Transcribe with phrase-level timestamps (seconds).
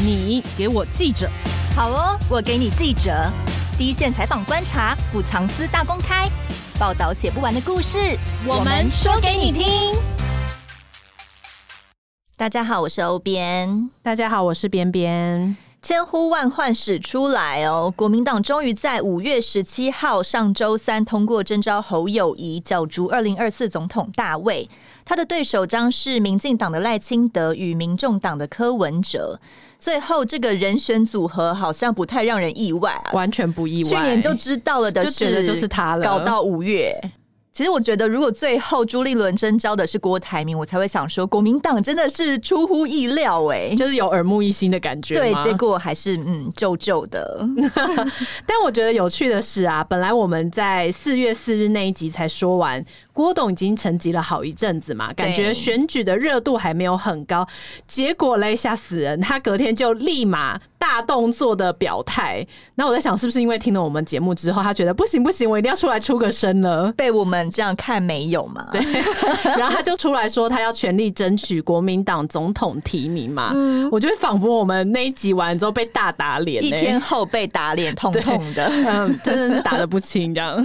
[0.00, 1.28] 你给我记者，
[1.74, 3.10] 好哦，我给你记者，
[3.76, 6.30] 第一线采访观察，不藏私大公开，
[6.78, 8.16] 报道写不完的故事，
[8.46, 9.66] 我们说给你听。
[12.36, 13.90] 大家好，我是欧编。
[14.00, 15.56] 大家好，我是边边。
[15.82, 17.92] 千呼万唤始出来哦！
[17.96, 24.68] 国民党终于在五月十七号上周三通过征召侯友谊角逐二零二四总统大位，
[25.04, 29.40] 他的对手将是民进党的赖清德与民众党的柯文哲。
[29.78, 36.94] 最后这个人选组合好像不太让人意外啊，完全不意外，去年就知道了的，就觉得就是他了，搞到五月。
[37.50, 45.14] 其实我觉得，如果最后朱立伦征召的是郭台铭，我才会想说，国民党真的是出乎意料哎，就是有耳目一新的感觉。
[45.14, 47.44] 对，结果还是嗯旧旧的。
[48.46, 52.84] 但我觉得有趣的是啊，本来我们在四月四日那一集才说完。
[53.18, 57.44] 郭董已经沉寂了好一阵子嘛，感觉选举的热度还没有很高，
[57.88, 62.46] 结果嘞，吓死人，他隔天就立马大动作的表态。
[62.76, 66.92] 那我在想，是不是因为听了我们节目之后，他觉得不行不行，我一定要出来出个声了？
[66.92, 68.68] 被我们这样看没有嘛？
[68.70, 68.80] 对，
[69.42, 73.50] 然后他就出来说，他要全力争取国民党总统提名嘛。
[73.52, 80.64] 嗯，我觉得仿佛我们那一集完之后被大打脸，一天后被打脸，痛痛的，嗯，真的是打的不轻这样。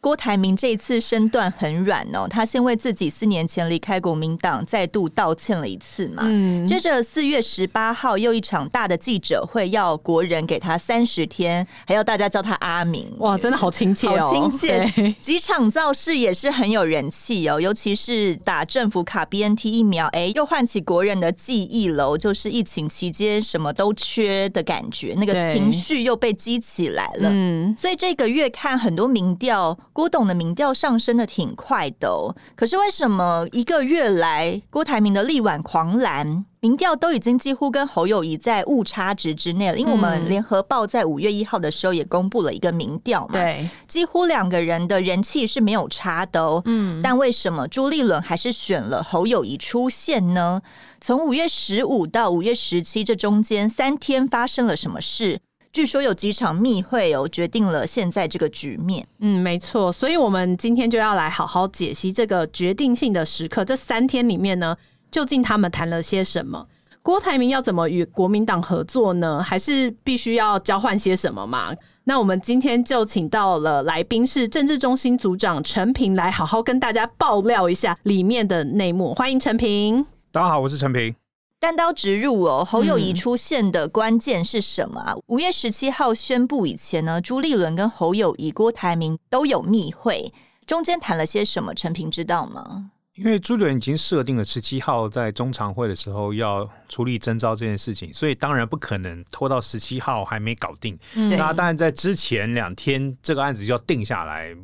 [0.00, 6.22] 郭台铭这一次身段很软哦，他先为自己四年前离开国民党再度道歉了一次嘛。
[6.24, 13.12] 嗯，接着四月十八号又一场大的记者会，要国人给他三十天，还要大家叫他阿明。
[13.18, 15.14] 哇，真的好亲切哦，好亲切。
[15.20, 27.28] 几场造势也是很有人气哦，尤其是打政府卡 BNT 疫苗，哎，又唤起国人的记忆楼，就是疫情期间什么都缺的感觉，那个情绪又被激起来了。
[27.30, 29.78] 嗯，所以这个月看很多民调。
[29.92, 39.78] 郭董的民调上升的挺快的哦，可是为什么一个月来郭台铭的力挽狂澜，民调都已经几乎跟侯友谊在误差值之内了？
[39.78, 46.62] 因为我们联合报在五月一号的时候也公布了一个民调嘛，对，几乎两个人的人气是没有差的哦。
[46.66, 50.62] 嗯，但为什么朱立伦还是选了侯友谊出现呢？
[51.00, 55.40] 从五月十五到五月十七这中间三天发生了什么事？
[55.72, 59.06] 据说有几场密会哦，决定了现在这个局面。
[59.20, 63.64] 嗯，没错，所以我们今天就要来好好解析这个决定性的时刻。
[63.64, 64.76] 这三天里面呢，
[65.12, 66.66] 究竟他们谈了些什么？
[67.02, 69.40] 郭台铭要怎么与国民党合作呢？
[69.40, 71.72] 还是必须要交换些什么嘛？
[72.02, 79.14] 那我们今天就请到了来宾是政治中心组长陈平，来好好跟大家爆料一下里面的内幕。
[79.14, 80.04] 欢迎陈平。
[80.32, 81.14] 大家好，我是陈平。
[81.60, 85.14] 单刀直入哦，侯友谊出现的关键是什么啊？
[85.26, 90.32] 五、嗯、月十七号宣布以前呢，朱立伦跟侯友谊、郭台铭都有密会，
[90.66, 91.74] 中间谈了些什么？
[91.74, 92.92] 陈平知道吗？
[93.16, 100.98] 因为朱立伦已经设定了十七号在中常会的时候要处理征召这件事情，所以当然不可能拖到十七号还没搞定。
[101.14, 104.56] 嗯、那当然在之前两天这个案子就要定下来，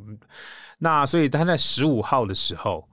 [0.79, 2.83] 那所以他在十五号的时候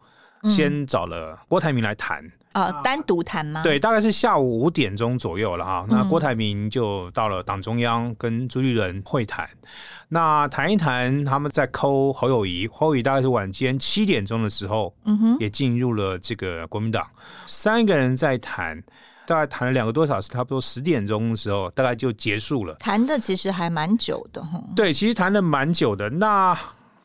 [0.51, 2.23] 先找了郭台铭来谈。
[2.55, 3.65] 呃，单独谈吗？
[3.65, 5.85] 对，大概是下午五点钟左右了哈。
[5.89, 9.69] 那郭台铭就到了党中央跟朱立伦会谈，嗯、
[10.11, 17.05] 那谈一谈，他们在抠侯友谊，侯友谊大概是晚间七点钟的时候，嗯哼，也进入了这个国民党，
[17.45, 18.81] 三个人在谈，
[19.27, 22.75] 大概谈了两个多小时，差不多十点钟的时候，大概就结束了。
[22.75, 24.63] 谈的其实还蛮久的哈。
[24.77, 26.09] 对，其实谈的蛮久的。
[26.09, 26.57] 那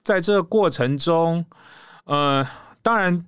[0.03, 1.43] 在这个过程中，
[2.03, 2.45] 呃，
[2.83, 3.25] 当然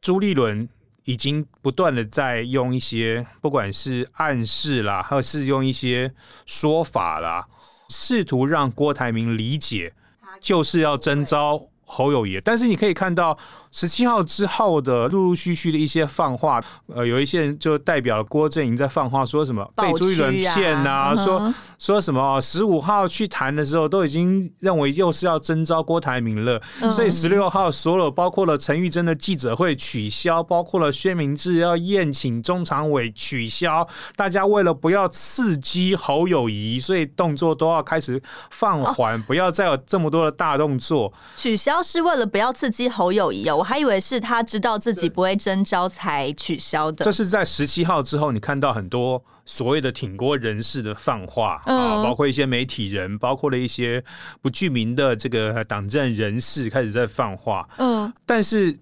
[0.00, 0.68] 朱立伦。
[1.04, 6.12] 已经不断的在用一些，不管是暗示啦，或是用一些
[6.46, 7.46] 说法啦，
[7.88, 9.92] 试图让郭台铭理解，
[10.40, 12.40] 就是要征召侯友谊。
[12.42, 13.38] 但是你可以看到。
[13.74, 16.62] 十七号之后的陆陆续续的一些放话，
[16.94, 41.10] 呃，有一些人就代表郭正营在放话，说什么被朱一伦骗呐，说说什么十五号去谈的时候都已经认为又是要征召郭台铭了，嗯、所以十六号所有包括了陈玉珍的记者会取消，包括了薛明志要宴请中常委取消，大家为了不要刺激侯友谊，所以动作都要开始放缓，哦、不要再有这么多的大动作。
[41.38, 43.56] 取消是为了不要刺激侯友谊哦。
[43.56, 47.04] 我还以为是他知道自己不会征召才取消的。
[47.04, 54.04] 这是在十七号之后，你看到很多所谓的挺郭人士的放话、嗯、啊，包括一些媒体人，包括了一些
[54.40, 57.68] 不具名的这个党政人士开始在放话。
[57.78, 58.78] 嗯，但是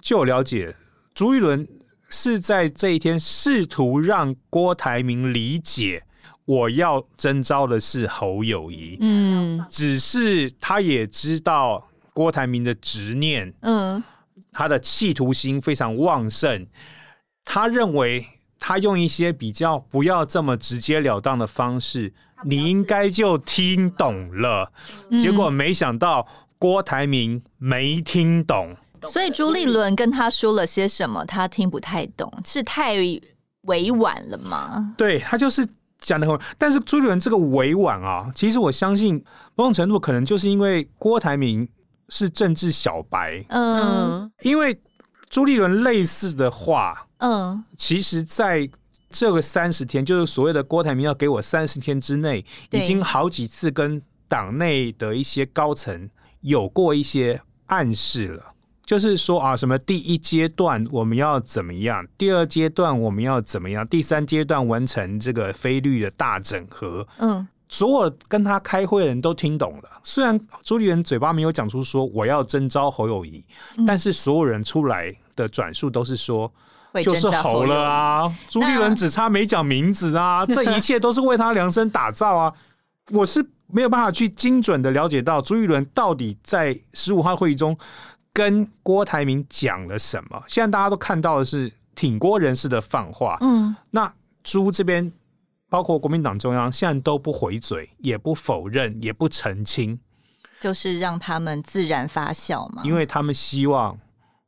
[0.00, 0.74] 据我了解，
[1.14, 1.66] 朱一伦
[2.08, 6.04] 是在这一天试图让郭台铭理解，
[6.44, 8.98] 我要征召的是侯友谊。
[9.00, 13.52] 嗯，只是他也知道郭台铭的执念。
[13.60, 14.02] 嗯。
[14.56, 16.68] 他的企图心非常旺盛，
[17.44, 18.24] 他认为
[18.60, 22.14] 他用一些比较不要这么直截了当的方式，
[22.44, 24.72] 你应该就听懂了。
[25.18, 28.76] 结果没想到郭台铭没听懂，
[29.08, 32.94] 所以朱立伦跟他说了些什么，他听不太懂，是太
[33.62, 34.94] 委婉了吗？
[34.96, 35.66] 对，他就是
[35.98, 39.24] 讲的很，但是朱立伦这个委婉啊，其实我相信
[39.56, 41.68] 某种程度可能就是因为郭台铭
[42.08, 44.78] 是政治小白，嗯，因为
[45.28, 47.06] 朱立伦类似的话。
[47.18, 48.68] 嗯，其实在
[49.08, 56.10] 这个三十天，就是所谓的郭台铭要给我三十天之内，已经好几次跟党内的一些高层
[56.40, 58.52] 有过一些暗示了，
[58.84, 67.06] 就是说啊，什么第一阶段我们要怎么样，第二阶段我们要怎么样，第三阶段完成这个非绿的大整合。
[67.18, 73.44] 嗯，所有跟他开会的人都听懂了，虽然朱立伦嘴巴没有讲出说我要征召侯友宜，
[73.86, 76.52] 但是所有人出来的转述都是说。
[77.02, 78.32] 就是侯了啊！
[78.48, 80.46] 朱立伦只差没讲名字啊！
[80.46, 82.52] 这一切都是为他量身打造啊！
[83.10, 87.76] 我是没有办法去精准的了解到朱立伦到底在十五号会议中
[88.32, 90.40] 跟郭台铭讲了什么。
[90.46, 95.12] 现在大家都看到的是挺郭人士的放话，嗯，那朱这边
[95.74, 99.98] 包括国民党中央现在都不回嘴，也不否认，也不澄清，
[100.60, 103.98] 就是让他们自然发酵嘛，因为他们希望。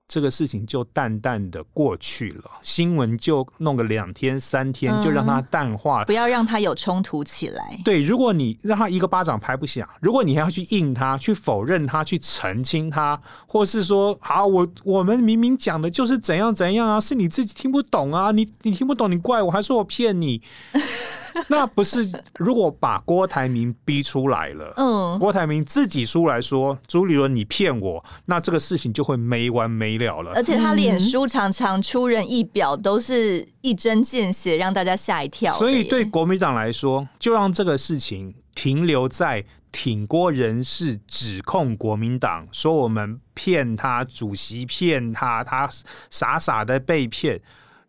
[0.09, 7.79] 这个事情就淡淡的过去了，新闻就弄个两天三天，就让它淡化，不要让它有冲突起来。
[7.85, 20.41] 对，如果你让他一个巴掌拍不响，如果你还要去应他，去否认他，去澄清他，或是说，好，我我们明明讲的就是怎样怎样啊，是你自己听不懂啊，你你听不懂，你怪我，还说我骗你。
[21.49, 30.33] 那不是，如果把郭台铭逼出来了，嗯，郭台铭自己出来说朱立伦你骗我，那这个事情就会没完没了了。
[30.35, 35.55] 而且他脸书常常出人意表，都是一针见血，让大家吓一跳。
[35.55, 45.69] 所以对国民党来说，就让这个事情停留在挺郭人士指控国民党说我们骗他，主席骗他，他
[46.11, 47.41] 傻傻的被骗。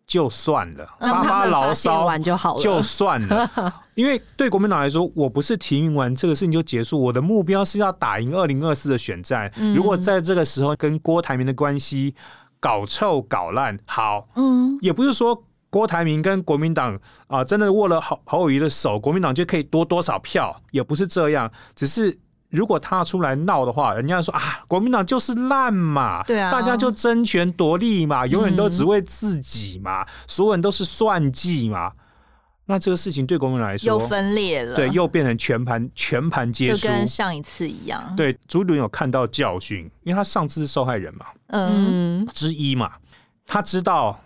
[0.08, 3.48] 就算了，发发牢骚完就好了，就算了。
[3.94, 9.52] 因为对国民党来说，我不是提名完这个事情就结束，我的目标是要打赢二零二四的选战。
[9.76, 12.14] 如果在这个时候跟郭台铭的关系
[12.58, 22.18] 搞臭搞烂，好，嗯，也不是说郭台铭跟国民党啊真的握了侯侯友宜的手，国民党就可以多多少票，也不是这样，只是。
[22.50, 31.92] 如果他出来闹的话，人家说啊，国民党就是烂嘛，对啊，大家就争权夺利嘛，永远都只为自己嘛，嗯、所有人都是算计嘛。
[32.66, 38.02] 那这个事情对国民党来说又分裂了，对，又变成全盘全盘皆输，就跟上一次一样。
[38.16, 42.92] 对，朱立伦有看到教训，因为他上次是受害人嘛，嗯，之一嘛，
[43.46, 44.18] 他知道。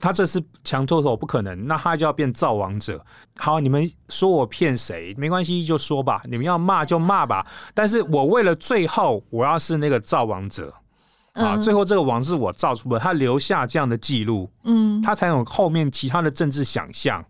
[0.00, 3.04] 他这次强脱头不可能，那他就要变造王者。
[3.36, 5.14] 好，你们说我骗谁？
[5.18, 6.22] 没关系，就说吧。
[6.24, 7.46] 你们要骂就骂吧。
[7.74, 10.74] 但是我为了最后我要是那个造王者
[11.34, 17.22] 啊，最后这个王是我造出的，他留下这样的记录，嗯，他才有后面其他的政治想象，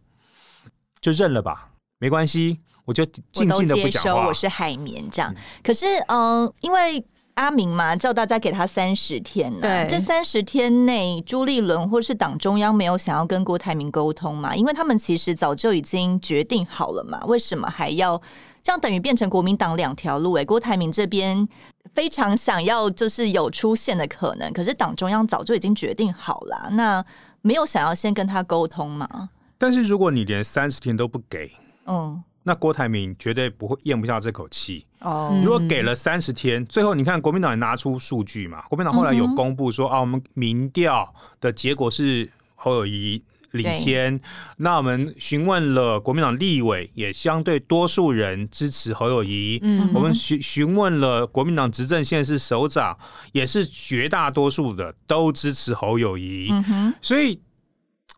[1.01, 4.23] 就认了吧，没关系，我就静静的不讲话。
[4.23, 5.35] 我，我是海绵这样。
[5.65, 7.05] 可是，嗯、呃，因为。
[7.35, 9.61] 阿明嘛，叫大家给他三十天呢。
[9.63, 14.55] 对，这三十天内，朱立伦或是党中央没有想要跟郭台铭沟通嘛？
[14.55, 18.21] 因为他们其实早就已经决定好了嘛，为什么还要
[18.63, 18.81] 这样？
[18.81, 20.45] 等于变成国民党两条路哎。
[20.45, 21.49] 郭台铭这边
[21.95, 27.05] 非常想要就是有出现的可能，可是党中央早就已经决定好了，那
[27.43, 29.31] 没有想要先跟他沟通嘛？
[29.57, 31.53] 但是如果你连三十天都不给，
[31.87, 32.23] 嗯。
[32.43, 35.39] 那郭台铭绝对不会咽不下这口气哦。
[35.45, 38.63] 如果给了三十天，最后你看国民党也拿出数据嘛？
[38.63, 44.19] 国民党后来有公布说、嗯、啊，我们民调的结果是侯友谊领先。
[44.57, 49.59] 那我们询问了国民党立委，也相对多数人支持侯友谊。
[49.63, 52.97] 嗯，我们询询问了国民党执政县市首长，
[53.33, 56.49] 也是绝大多数的都支持侯友谊。
[56.51, 57.39] 嗯哼，所以。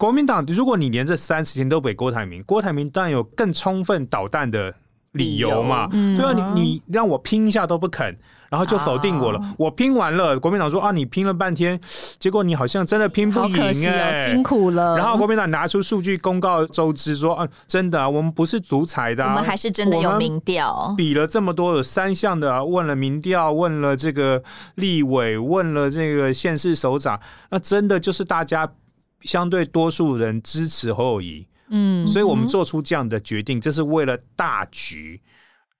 [0.02, 4.74] 国民党，如果你连这三十天都给郭台铭，郭台铭当然有更充分捣蛋的
[5.12, 5.88] 理由嘛。
[5.92, 8.18] 嗯、对啊，你你让我拼一下都不肯，
[8.50, 9.38] 然后就否定我了。
[9.38, 11.80] 啊、我拼完了，国民党说啊，你拼了半天，
[12.18, 14.96] 结果你好像真的拼不赢哎、欸，辛苦了。
[14.98, 24.42] 然后国民党拿出数据公告周知 说啊，真的啊，我们不是独裁的、啊，我们还是真的有民调，比了这么多的三项的、啊，问了民调，问了这个
[24.74, 28.68] 立委，问了这个县市首长，那真的就是大家。
[29.22, 35.20] 相对多数人支持侯友谊，嗯，所以我们做出这样的决定，这是为了大局。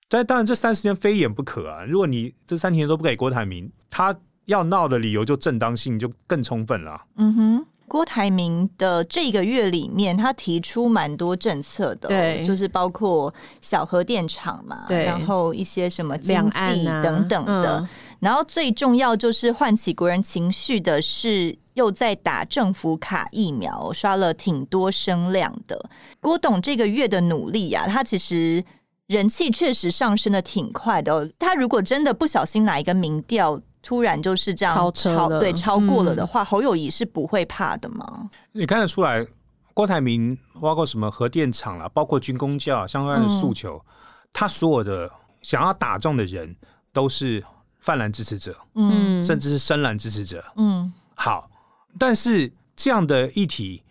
[0.09, 1.85] 但当然，这三十天非演不可啊！
[1.85, 7.03] 如果你这三十天都不给郭台铭，他要闹的理由就正当性就更充分了。
[7.17, 7.67] 嗯哼。
[7.89, 17.89] 郭台铭的这个月里面，他提出蛮多政策的，对，就是包括小核电厂嘛，对，然后一些什么经济等等的，嗯、
[18.21, 25.91] 然后最重要就是唤起国人情绪的是，又在打政府卡疫苗，刷了挺多声量的。
[26.21, 28.65] 郭董这个月的努力啊，他其实
[29.07, 31.29] 人气确实上升的挺快的、哦。
[31.39, 38.31] 他如果真的不小心哪一个民调，突然就是这样超，超对超过了的话，嗯、侯友谊是不会怕的吗？
[38.53, 39.27] 你看得出来，
[39.75, 43.95] 郭台铭包括什么核电厂啦，包括军工教相关的诉求，嗯、
[44.33, 45.11] 他所有的
[45.41, 46.55] 想要打中的人
[46.93, 47.43] 都是
[47.81, 51.51] 泛蓝支持者，嗯，甚至是深蓝支持者，嗯，好，
[51.99, 53.83] 但是这样的议题，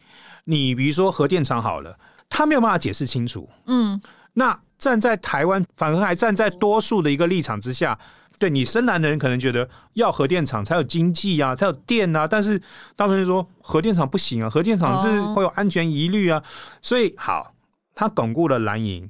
[0.46, 1.98] 你比如说核电厂好了，
[2.30, 4.02] 他没有办法解释清楚，嗯，
[4.34, 7.98] 那站在台湾反而还站在多数的一个立场之下。
[8.40, 12.60] 对你深蓝的人可能觉得要核电厂才有经济啊，才有电啊，但是
[12.96, 16.44] 大部分人说核电厂不行啊，核电厂是会有安全疑虑啊，哦、
[16.82, 17.54] 所以好，
[17.94, 19.08] 他巩固了蓝营，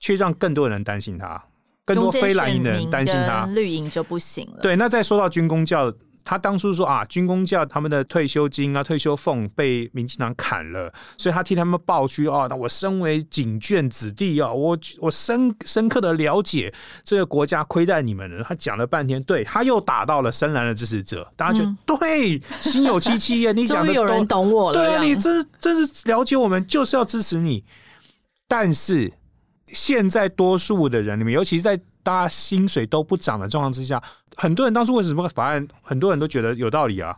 [0.00, 1.40] 却让更多人担心他，
[1.84, 4.58] 更多非蓝营的人担心他，绿营就不行了。
[4.60, 5.94] 对，那再说到军工教。
[6.24, 12.46] 他当初说啊，军工教他们的退休金啊、退休俸被民进党砍了，所以他替他们抱屈啊。
[12.48, 16.72] 那我身为警眷子弟啊，我我深深刻的了解
[17.04, 18.42] 这个国家亏待你们了。
[18.42, 23.54] 他讲了半天，对，他又打到了深蓝的支持者，大家觉得、嗯、对，心有戚戚焉。
[23.54, 27.64] 你 讲的有人懂我了，对啊，你真真是了解我们，就是要支持你。
[28.48, 29.12] 但是
[29.66, 34.00] 现在多数的人里面，尤其是在大家薪水都不涨的状况之下。
[34.36, 37.16] 很多人当初为什么法案，很多人都觉得有道理啊？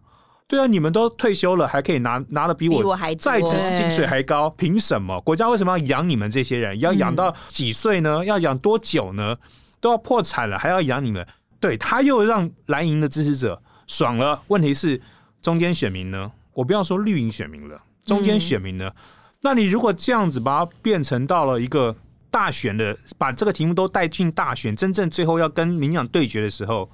[0.48, 5.20] 对啊，你们都退休了，还可以拿拿的比我在职薪水还高，凭什么？
[5.22, 6.78] 国家为什么要养你们这些人？
[6.78, 8.24] 要养到几岁呢？
[8.24, 9.36] 要养多久呢？
[9.80, 11.26] 都要破产了还要养你们？
[11.58, 14.40] 对，他又让蓝营的支持者爽了。
[14.46, 15.00] 问题是
[15.42, 16.30] 中间选民呢？
[16.52, 18.92] 我不要说绿营选民了，中间选民呢？
[19.40, 21.96] 那你如果这样子把它变成到了一个
[22.36, 26.90] 大选的，把这个题目都带进大选，真正最后要跟民养对决的时候。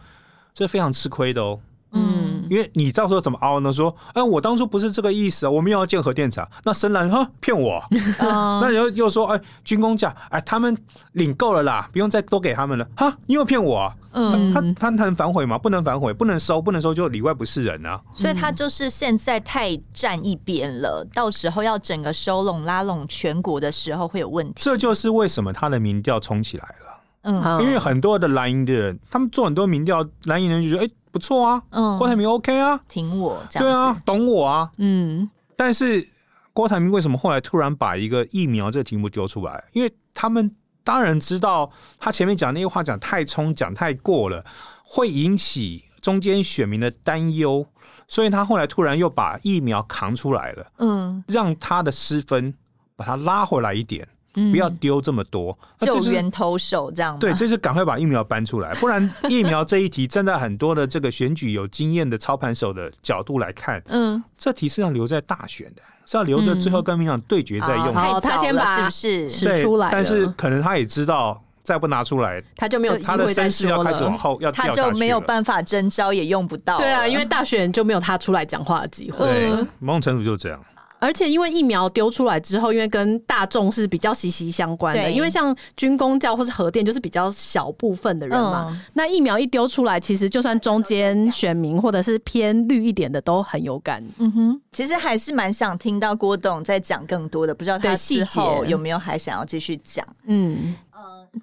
[0.54, 1.58] 这非常吃亏的哦，
[1.90, 3.72] 嗯，因为你到时候怎么凹呢？
[3.72, 6.46] 说，哎，我当初不是这个意思啊，我没有要建核电厂。
[6.64, 7.82] 那深蓝哈骗我，
[8.20, 10.76] 那你又又说，哎，军工价，哎，他们
[11.12, 12.86] 领够了啦，不用再多给他们了。
[12.94, 13.96] 哈，你又骗我啊？
[14.12, 15.56] 嗯，他他能反悔吗？
[15.56, 17.98] 不能反悔，不能收，不能收就里外不是人啊。
[18.12, 24.52] 所以他就是现在太站一边了，到时候要整个收拢拉拢全国的时候会有问题。
[24.56, 26.92] 这就是为什么他的民调冲起来了。
[27.22, 35.30] 嗯，因为很多的蓝营的人，他们做很多民调，蓝营人就觉得哎、欸、不错啊，嗯，郭台铭 OK 啊，挺我这样，对啊，懂我啊，嗯。
[35.54, 36.08] 但是
[36.52, 39.62] 郭台铭为什么后来突然把一个疫苗这个题目丢出来？
[39.72, 40.50] 因为他们
[40.82, 44.44] 当然知道他前面讲那些话讲太冲，讲太过了，
[44.82, 47.64] 会引起中间选民的担忧，
[48.08, 52.52] 所以他后来突然又把疫苗扛出来了，嗯，让他的失分
[52.96, 54.08] 把他拉回来一点。
[54.32, 57.18] 不要丢这么多，救援投手这样。
[57.18, 67.94] 对，这是赶快把疫苗搬出来，不然疫苗这一题站在很多的这个选举有经验的操盘手的角度来看，嗯，这题是要留在大选的，是要留着最后跟民进党对决再用。
[67.94, 69.90] 好，他先把是不是对出来？
[69.92, 76.78] 但是可能他也知道，再不拿出来，他就没有他的声势要开始往后要他就没有办法征招，也用不到。
[76.78, 79.26] 对啊，因为大选就没有他出来讲话的机会。
[79.26, 80.58] 对，某种程度就是这样。
[81.02, 88.68] 而且因为疫苗丢出来之后，因为跟大众是比较息息相关的，因为像军工教或是核电，就是比较小部分的人嘛。
[88.70, 94.00] 嗯、那疫苗一丢出来，其实就算中间选民或者是偏绿一点的都很有感。
[94.18, 100.06] 嗯哼，其实还是蛮想听到郭董在讲更多的，不知道他之后有没有还想要继续讲？
[100.26, 100.76] 嗯。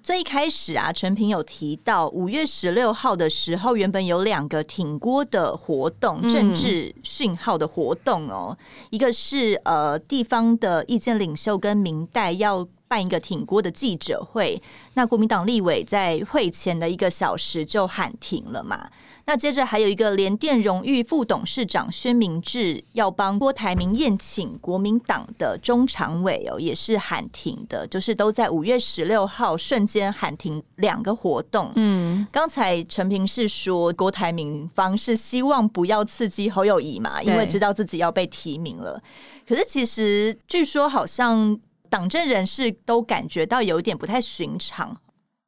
[0.02, 8.56] 最一开始啊，陈平有提到五月十六号的时候，原本有两个挺锅的活动，政治讯号的活动哦。
[8.58, 14.60] 嗯、一个是呃地方的意见领袖跟明代要办一个挺郭的记者会，
[14.94, 18.90] 那国民党立委在会前的一个小时就喊停了嘛。
[19.26, 31.70] 那接着还有一个联电荣誉副董事长宣明志要帮郭台铭宴请国民党的中常委哦，也是喊停的，就是都在五月十六号瞬间喊停两个活动。
[31.76, 39.00] 嗯，刚才陈平是说郭台铭方是希望不要刺激侯友谊嘛，因为知道自己要被提名了。
[39.46, 41.56] 可是其实据说好像
[41.90, 44.98] 党政人士都感觉到有一点不太寻常。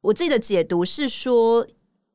[0.01, 1.65] 我自己的解读是说。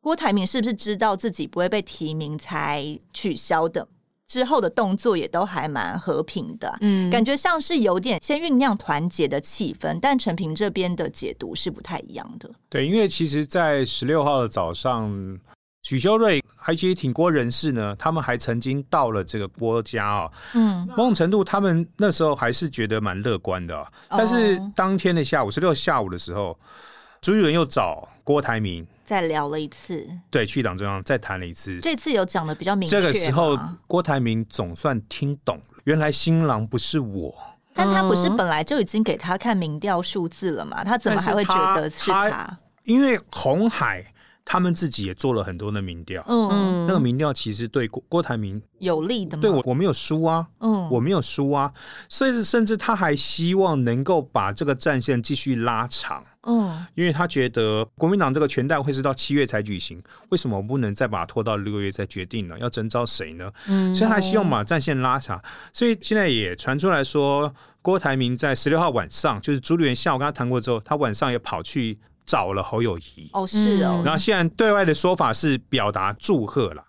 [0.01, 3.87] 郭台铭是不是知道自己不会被提名才取消的？
[4.29, 9.99] 之后的动作也都还蛮和平的，嗯，感觉像是有点先酝酿团结的气氛。
[10.01, 12.49] 但陈平这边的解读是不太一样的。
[12.71, 15.11] 对，因为其实，在十六号的早上，
[15.89, 20.31] 许修睿还有一些挺郭人士呢，他们还曾经到了这个郭家哦。
[20.53, 23.87] 嗯，某种程度，他们那时候还是觉得蛮乐观的。
[24.11, 26.59] 但是当天的下午，十六下午的时候，
[27.23, 31.81] 朱立伦又找郭台铭再聊了一次，对，去党中央再谈了一次。
[31.81, 33.01] 这次有讲的比较明确。
[33.01, 37.35] 这个时候，郭台铭总算听懂了，原来新郎不是我。
[37.73, 40.85] 但他不是本来就已经给他看民调数字了吗？
[40.85, 42.29] 他怎么还会觉得是他？
[42.29, 44.05] 他因为红海
[44.51, 49.43] 他们自己也做了很多的民调，嗯，那个民调其实对郭郭台铭有利的吗？
[49.43, 51.71] 对我我没有输啊，嗯，我没有输啊，
[52.09, 62.59] 所以甚至他还希望能够把这个战线继续拉长，嗯，因为他觉得国民党这个全代会是到七月才举行，为什么我不能再把它拖到六月再决定呢？
[62.59, 63.53] 要征召谁呢？
[63.67, 65.39] 嗯，所以他还希望把战线拉长，
[65.75, 67.55] 所以现在也传出来说。
[67.81, 73.31] 郭台铭在十六号晚上，就是朱立伦下午跟他谈过之后，他晚上也跑去找了侯友谊。
[73.33, 74.03] 哦，是哦。
[74.05, 76.85] 然后现在对外的说法是表达祝贺了，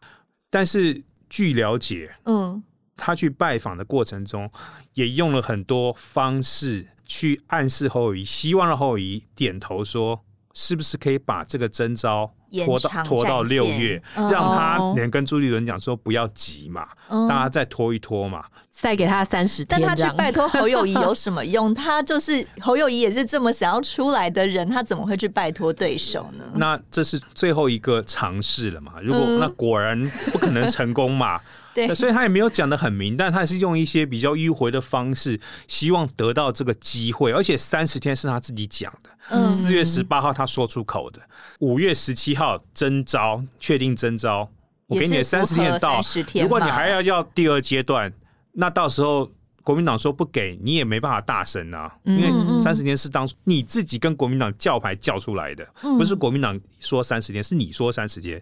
[0.49, 2.61] 但是据了解，嗯，
[2.97, 4.51] 他去拜访的过程中，
[4.95, 16.87] 也用了很多方式去暗示侯友谊，希望让侯友谊点头说，是不是可以把这个征召拖到拖到六月，让他连跟朱立伦讲说不要急嘛，
[17.27, 18.45] 大家再拖一拖嘛。
[18.71, 21.73] 再给他三十天，但他去拜托侯友谊有 什么用？
[21.73, 26.45] 他就是侯友谊也是这么想要出来的人，他怎么会去拜托对手呢？
[26.55, 28.93] 那这是最后一个尝试了嘛？
[29.03, 31.41] 如果、嗯、那果然不可能成功嘛？
[31.75, 37.31] 对，所以他也没有讲的很明，但他是用一些比较迂回的方式，希望得到这个机会。
[37.31, 41.19] 而且三十天是他自己讲的，四、嗯、月十八号他说出口的，
[41.59, 44.49] 五月十七号征招，确定征招。
[44.87, 46.01] 我给你三十天到，
[46.41, 48.11] 如果你还要要第二阶段。
[48.53, 49.31] 那到时候
[49.63, 58.41] 国民党说不给你也没办法大声啊，因为三十天是当初你自己跟国民党叫牌叫出来的，不是国民党说三十天，是你说三十天，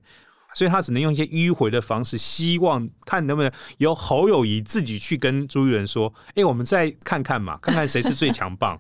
[0.56, 8.80] 所以他只能用一些迂回的方式，希望看能不能由侯友谊自己去跟朱立伦说，哎，我们再看看嘛，看看谁是最强棒。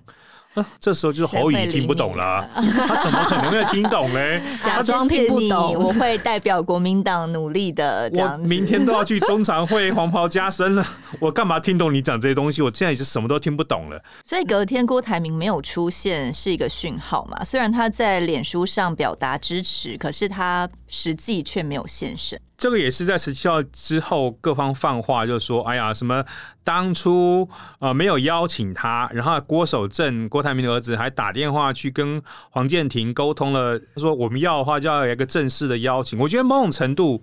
[0.80, 4.20] 这时候就是侯友宜听不懂了，他怎么可能会听懂呢？
[4.64, 8.10] 假装听不懂，我会代表国民党努力的。
[8.14, 10.86] 我明天都要去中常会黄袍加身了，
[11.20, 12.62] 我干嘛听懂你讲这些东西？
[12.62, 14.02] 我现在也是什么都听不懂了。
[14.26, 17.44] 所以隔天郭台铭没有出现是一个讯号嘛？
[17.44, 22.40] 虽然他在脸书上表达支持，可是他实际却没有现身。
[22.58, 26.26] 这个也是在十七号之后，各方放话，就说：“哎呀，什么
[26.64, 36.18] 当初呃没有邀请他，然后郭守正郭台铭的儿子还打电话去跟黄建庭沟通了，说我们要的话就要有一个正式的邀请。
[36.18, 37.22] 我觉得某种程度，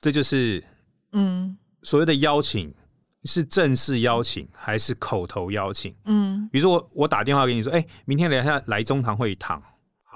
[0.00, 0.62] 这就是
[1.10, 2.72] 嗯所谓的邀请
[3.24, 5.92] 是正式邀请还是口头邀请？
[6.04, 9.60] 嗯，比如说我我打电话给你说，哎，明天来下来中堂会一趟。”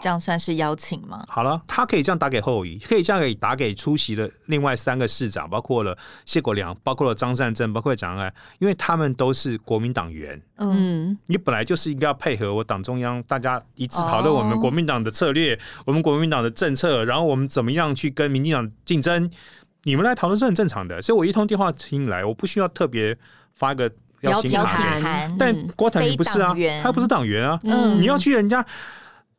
[0.01, 1.25] 这样算是邀请吗？
[1.29, 10.41] 好了，他可以这样打给侯友宜，可以这样给打给出席的另外三个市长，包括了谢国良，包括了张善政，包括蒋万安，因为他们都是国民党员。
[10.57, 19.31] 嗯，你本来就是应该要配合我党中央，大家一致讨论我们国民党的策略，哦、我们国民党的政策，然后我们怎么样去跟民进党竞争，
[19.83, 21.03] 你们来讨论是很正常的。
[21.03, 23.17] 所以我一通电话听来，我不需要特别
[23.55, 23.91] 发一个
[24.23, 25.37] 邀请函。
[25.39, 28.65] 但郭台铭不是啊，他不是党员啊，嗯，你要去人家。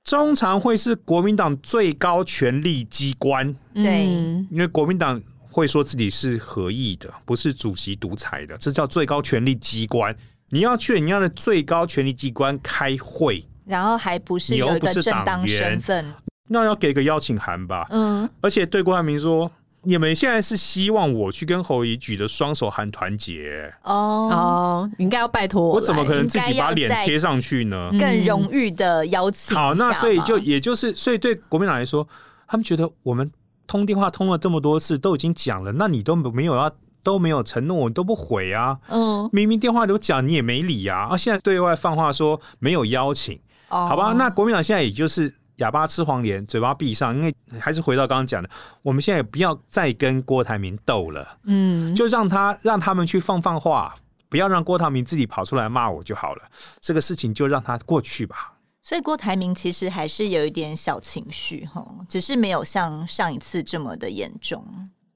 [0.04, 4.06] 中常会是国民党最高权力机关，对，
[4.50, 10.16] 因为国民党会说自己是合议的，不是主席独裁的，这叫最高权力机关。
[10.50, 16.14] 你要去人家的最高权力机关开会，然后还不是有一个正当身份，
[16.48, 17.88] 那要给个邀请函吧？
[17.92, 19.52] 嗯，而且对郭台铭说。
[19.84, 27.90] 你们现在是希望我去跟侯友宜举着双手喊团结哦哦，应该要拜托我，我怎么可能自己把脸贴上去呢？
[28.00, 29.58] 更荣誉的邀请。
[29.58, 32.08] 好，那所以就也就是，所以对国民党来说，
[32.48, 33.32] 他们觉得我们
[33.66, 38.78] 通电话通了这么多次，都已经讲了，那你都没有要都没有承诺，我都不回啊。
[38.90, 41.08] 嗯，明明电话都讲，你也没理啊。
[41.10, 43.40] 啊，现在对外放话说没有邀请，
[43.70, 44.14] 哦，好吧？
[44.14, 45.34] 那国民党现在也就是。
[45.58, 48.50] 哑巴吃黄连，嘴巴闭上，因为还是回到刚刚讲的，
[48.82, 53.96] 我们现在也不要再跟郭台铭斗了，嗯，就让他让他们去放放话，
[54.30, 56.44] 不要让郭台铭自己跑出来骂我就好了，
[56.80, 58.54] 这个事情就让他过去吧。
[58.82, 64.66] 所以郭台铭其实还是有一点小情绪哈，只是没有像上一次这么的严重。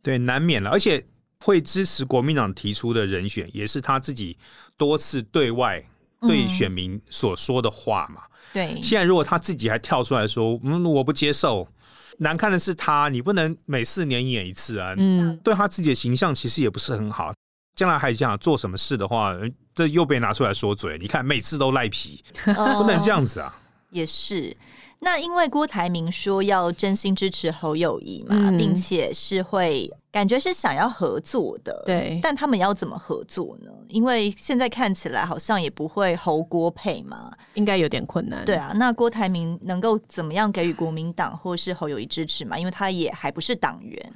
[0.04, 1.04] 对，难免了，而且
[1.40, 4.38] 会支持国民党提出的人选，也是他自己
[4.78, 5.84] 多次对外
[6.22, 8.22] 对选民所说的话嘛。
[8.26, 11.68] 嗯对，现在如果他自己还跳出来说，嗯，我不接受，
[12.20, 17.34] 难看的是他，你不能每四年演一次啊，嗯，对他自己的形象其实也不是很好，
[17.76, 19.36] 将来还想做什么事的话，
[19.74, 23.54] 这又被拿出来说嘴，你看每次都赖皮，不能这样子啊，
[23.92, 24.56] 也是。
[25.00, 32.18] 那因为郭台铭说要真心支持侯友谊嘛，嗯、并且是会感觉是想要合作的，对。
[32.24, 33.70] 但他们要怎么合作呢？
[33.90, 38.46] 因为现在看起来好像也不会侯郭配嘛，应该有点困难。
[38.46, 42.58] 对啊，那郭台铭能够怎么样给予国民党或是侯友谊支持嘛？
[42.58, 44.14] 因为他也还不是党员，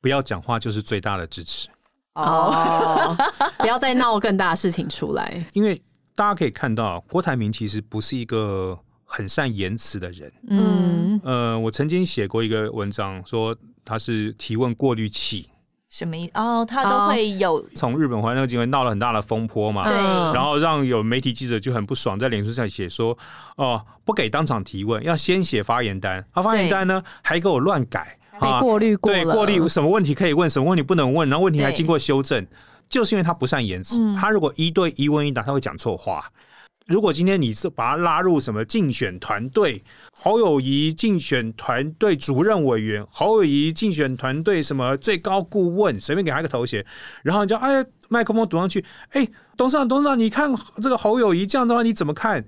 [0.00, 1.68] 不要讲话就是最大的支持
[2.14, 3.14] 哦，
[3.60, 5.44] 不要再闹更大的事情出来。
[5.52, 5.82] 因为
[6.16, 8.78] 大家可以看到，郭台铭其实不是一个。
[9.14, 15.50] 很善言辞的人，嗯，呃，我曾经写过一个文章，说他是提问过滤器，
[15.90, 16.32] 什么意思？
[16.36, 19.94] 哦，他都会有从日本回来那个机会闹了很大的风波嘛，对，
[20.32, 23.16] 然后让有媒体记者就很不爽，在脸书上写说，
[23.56, 32.46] 哦，不给当场提问，要先写发言单，他发言单呢还给我乱改，被过滤过，对，过滤什么问题可以问，什么问题不能问，然后问题还经过修正，
[32.88, 36.24] 就是因为他不善言辞，他如果一对一问一答，他会讲错话。
[36.86, 46.84] 如果今天你是把他拉入什么竞选团队，侯友谊竞选团队主任委员，侯友谊竞选团队什么最高顾问，随便给他一个头衔，
[47.22, 52.44] 然后你就哎麦克风堵上去，哎董事长董事长，你看这个侯友谊这样的话你怎么看？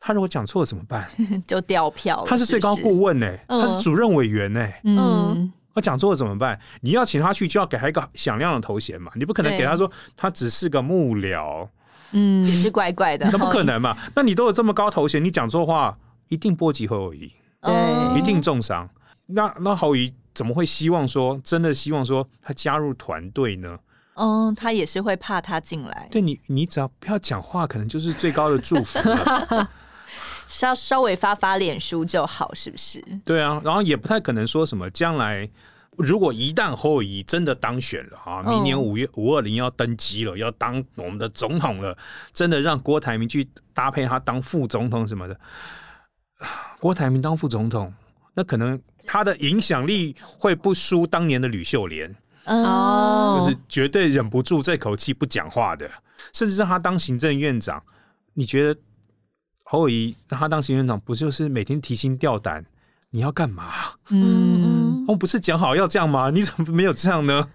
[0.00, 1.08] 他如果讲错了怎么办？
[1.46, 2.24] 就掉票。
[2.26, 6.58] 他是最高顾问呢、欸，嗯、他是主任委员呢、欸，嗯，他讲错了怎么办？
[6.80, 11.68] 你要请他去就要给他一个响亮的头衔嘛，你不可能给他说他只是个幕僚。
[12.12, 13.96] 嗯，也是怪怪的，那不可能嘛？
[14.14, 15.96] 那你都有这么高头衔，你讲错话
[16.28, 18.88] 一定波及侯友宜，对，一定重伤。
[19.26, 23.78] 那那侯友宜怎么会希望说真的希望说他加入团队呢？
[24.14, 26.08] 嗯，他也是会怕他进来。
[26.10, 29.70] 对你，你只要不要讲话，可能就是最高的祝福了。
[30.48, 33.04] 稍稍微发发脸书就好，是不是？
[33.24, 35.48] 对啊，然后也不太可能说什么将来。
[35.98, 41.96] 如果一旦侯友宜真的当选了啊，明年五月五二零要登基了，要当我们的总统了，
[42.32, 45.38] 真的让郭台铭去搭配他当副总统什么的，
[46.78, 47.92] 郭台铭当副总统，
[48.34, 55.90] 那可能他的影响力会不输当年的吕秀莲哦，就是绝对忍不住这口气不讲话的，
[56.32, 57.82] 甚至让他当行政院长，
[58.34, 58.80] 你觉得
[59.64, 62.64] 侯友宜让他当行政院长，不就是每天提心吊胆？
[63.10, 63.64] 你要干嘛？
[64.10, 66.28] 嗯，我们不是讲好要这样吗？
[66.34, 67.48] 你怎么没有这样呢？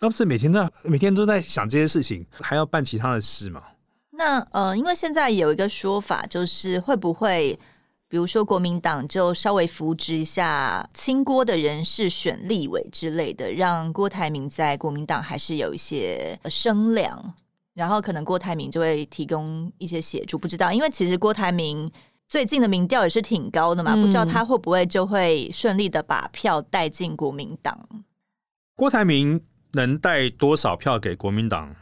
[0.00, 3.62] 那不是每天都每天都在想这些事情，还要办其他的事吗？
[4.10, 7.58] 那呃，因为现在有一个说法，就是会不会，
[8.06, 17.32] 比如说国民党就稍微扶植一下亲郭的人士选立委之类的，让郭台铭在国民党还是有一些声量，
[17.72, 20.36] 然后可能郭台铭就会提供一些协助。
[20.38, 21.90] 不知道，因为其实郭台铭。
[22.30, 27.76] 最近的民调也是挺高的嘛，嗯、不知道他会不会就会顺利的把票带进国民党？
[28.76, 31.74] 郭台铭能带多少票给国民党？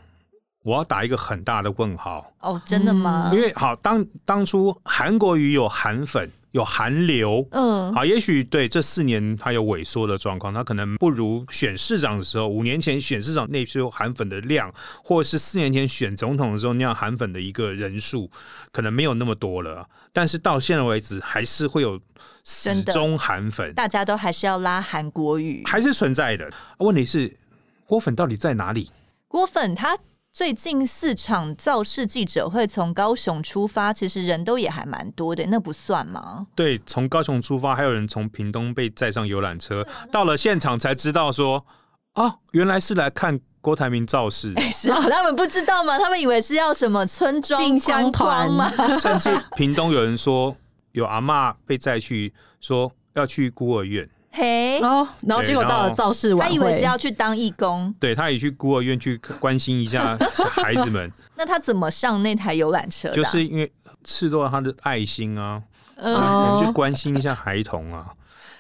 [0.64, 2.32] 我要打一个很大的问号。
[2.40, 3.30] 哦，真的吗？
[3.30, 6.30] 因为好，当当初韩国瑜有韩粉。
[6.52, 14.72] 有寒流，嗯，好，也许对这四年它有萎缩的状况，它可能不如选市长的时候，五年前选市长那时候韩粉的量，
[15.04, 18.30] 或者是四年前选总统的时候那样韩粉的一个人数，
[18.72, 19.86] 可能没有那么多了。
[20.12, 22.00] 但是到现在为止，还是会有
[22.44, 26.50] 死忠韩粉，大家都还是要拉韩国语，还是存在的。
[26.78, 27.36] 问题是
[27.84, 28.90] 郭粉到底在哪里？
[29.28, 29.98] 郭粉他。
[30.38, 36.46] 最近四场造势记者会从高雄出发，其实人都也还蛮多的，那不算吗？
[36.54, 41.66] 对，从高雄出发，还有人从屏东被载上游览车，到了现场才知道说，
[42.14, 44.54] 哦，原来是来看郭台铭造势。
[44.54, 45.98] 欸，是啊，他们不知道吗？
[45.98, 48.70] 他们以为是要什么村庄进香团吗？
[49.00, 50.56] 甚至屏东有人说，
[50.92, 54.08] 有阿嬷被载去，说要去孤儿院。
[54.38, 61.10] 嘿，哦，然后结果到了造势晚会，他以为是要去当义工，对，他也去孤儿院去关心一下小孩子们。
[61.34, 63.10] 那他怎么上那台游览车？
[63.10, 63.72] 就是因为
[64.04, 65.60] 赤裸他的爱心啊，
[65.96, 68.06] 嗯，去关心一下孩童啊。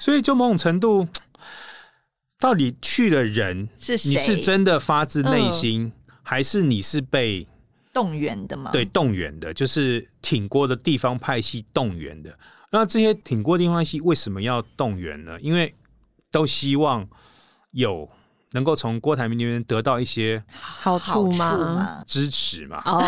[0.00, 1.06] 所以就某种程度，
[2.40, 4.10] 到底去的人是谁？
[4.10, 5.92] 你是真的发自内心，嗯、
[6.24, 7.46] 还是你是被
[7.92, 8.70] 动员的吗？
[8.72, 12.36] 对，动员的，就是挺过的地方派系动员的。
[12.70, 15.40] 那这些挺郭地方系为什么要动员呢？
[15.40, 15.74] 因为
[16.30, 17.08] 都希望
[17.70, 18.06] 有
[18.52, 22.02] 能够从郭台铭那边得到一些好处嘛？
[22.06, 22.82] 支持嘛？
[22.84, 23.00] 哦，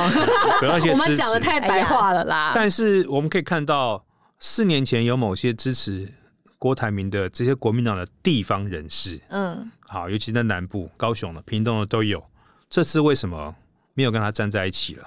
[0.63, 1.03] 得到一些支持。
[1.03, 2.53] 我们讲的太白话了啦。
[2.55, 4.03] 但是我们可以看到，
[4.39, 6.11] 四年前有某些支持
[6.59, 12.25] 郭台铭的这些国民党的地方人士，嗯，好，尤其在南部、高雄的、屏东的都有。
[12.71, 13.55] 这次为什么
[13.93, 15.07] 没有跟他站在一起了？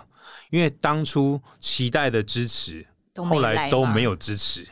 [0.52, 2.86] 因为当初期待的支持。
[3.16, 4.68] 后来都没有支持，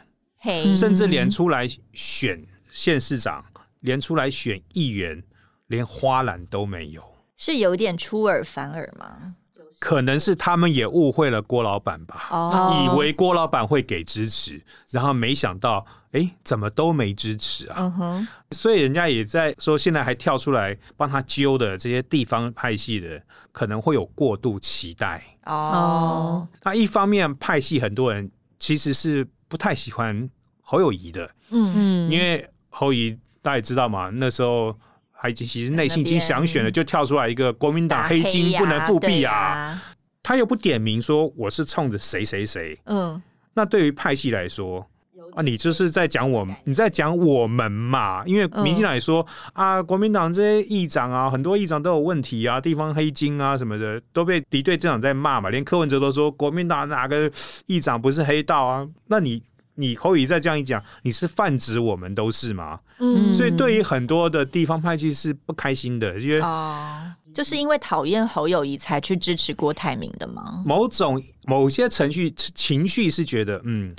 [0.75, 3.43] 甚至连出来选县市长，
[3.81, 5.23] 连出来选议员，
[5.67, 7.03] 连花篮都没有，
[7.37, 9.35] 是有点出尔反尔吗？
[9.79, 12.85] 可能是他们也误会了郭老板吧，哦。
[12.85, 17.75] 以为郭老板会给支持，然后没想到，哎，怎么都没支持啊？
[17.79, 23.21] 嗯哼，所以人家也在说，现在还跳出来帮他揪的这些地方派系的，
[23.53, 25.23] 可能会有过度期待。
[25.45, 30.29] 哦，那一方面，派系很多人其实是不太喜欢
[30.61, 31.73] 侯友谊的，嗯。
[31.75, 34.77] 嗯，因为侯友宜大家也知道嘛，那时候
[35.13, 39.81] 还其实内心已经想选了，就跳出来一个国民党黑金不能复辟啊，
[40.21, 43.21] 他又不点名说我是冲着谁谁谁，嗯，
[43.53, 44.85] 那对于派系来说。
[45.33, 48.23] 啊，你就是在讲我们，你在讲我们嘛？
[48.25, 55.49] 因为民进党也说、嗯、啊，国民党这些议长啊，很多议长都有问题啊，地方黑金啊什么的，都被敌对政党在骂嘛。
[55.49, 57.31] 连柯文哲都说国民党哪个
[57.65, 58.85] 议长不是黑道啊？
[59.07, 59.41] 那你
[59.75, 62.79] 你侯友宜再这样一讲，你是泛指我们都是吗？
[62.99, 70.61] 嗯，所以对于很多的地方派系是不开心的，因为哦，就是因为讨厌侯友宜才去支持郭台铭的吗？
[70.65, 73.95] 某种某些程序情绪是觉得嗯。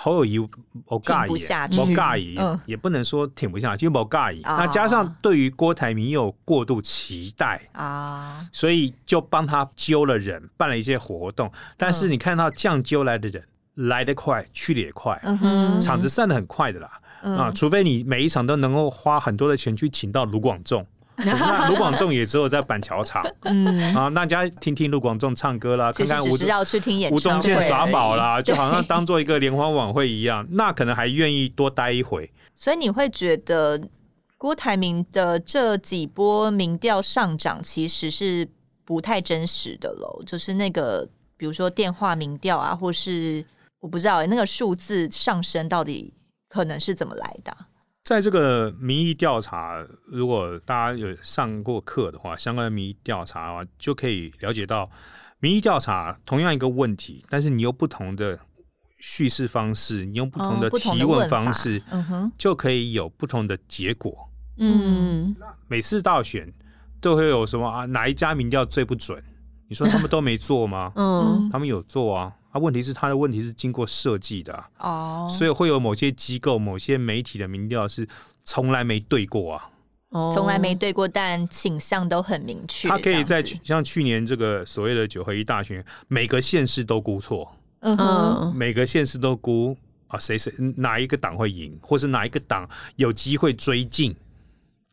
[0.00, 1.30] 侯友宜我尬意，
[1.76, 4.40] 我尬意，也不能说挺不下去，就我尬意。
[4.44, 11.50] 那加上对于郭台铭又有过度期待啊，所以就帮他揪了人，办了一些活动。
[11.76, 15.20] 但是你看到酱揪来的人来得快，去得也快，
[15.80, 16.88] 场子散得很快的啦。
[17.20, 20.86] 啊，除非你每一场都能够花很多的钱去请到卢广仲。
[21.24, 26.30] 可是那 卢广仲也只有在板桥场，嗯啊，大家听听卢广仲唱歌啦，看看吴
[27.10, 32.30] 吴宗宪耍宝啦， 就好像当做一个联欢晚会一样，那可能还愿意多待一回。
[32.54, 33.80] 所以你会觉得
[34.36, 38.48] 郭台铭的这几波民调上涨其实是
[38.84, 40.22] 不太真实的喽？
[40.24, 43.44] 就是那个比如说电话民调啊，或是
[43.80, 46.14] 我不知道那个数字上升到底
[46.48, 47.56] 可能是怎么来的？
[48.08, 54.90] 在这个民意调查，如果大家有上过课的话，相关的民意调查啊，就可以了解到，
[55.40, 58.40] 民意调查同样一个问题，但是你用不同的
[58.98, 64.16] 叙事方式，你用不同的提问方式，嗯哼，就可以有不同的结果。
[64.56, 66.50] 嗯，每次大选
[67.02, 67.84] 都会有什么啊？
[67.84, 69.22] 哪一家民调最不准？
[69.68, 70.90] 你说他们都没做吗？
[70.96, 72.32] 嗯，他们有做啊。
[72.50, 75.30] 啊，问题是他的问题是经过设计的哦，oh.
[75.30, 78.08] 所以会有某些机构、某些媒体的民调是
[78.42, 79.70] 从来没对过啊，
[80.10, 80.48] 从、oh.
[80.48, 82.88] 来没对过，但倾向都很明确。
[82.88, 94.16] 他可以在像去年这个所谓的九合一大选，每个县市都估错，嗯哼，每个县市都估啊，谁谁哪一个党会赢，或是哪一个党有机会追进，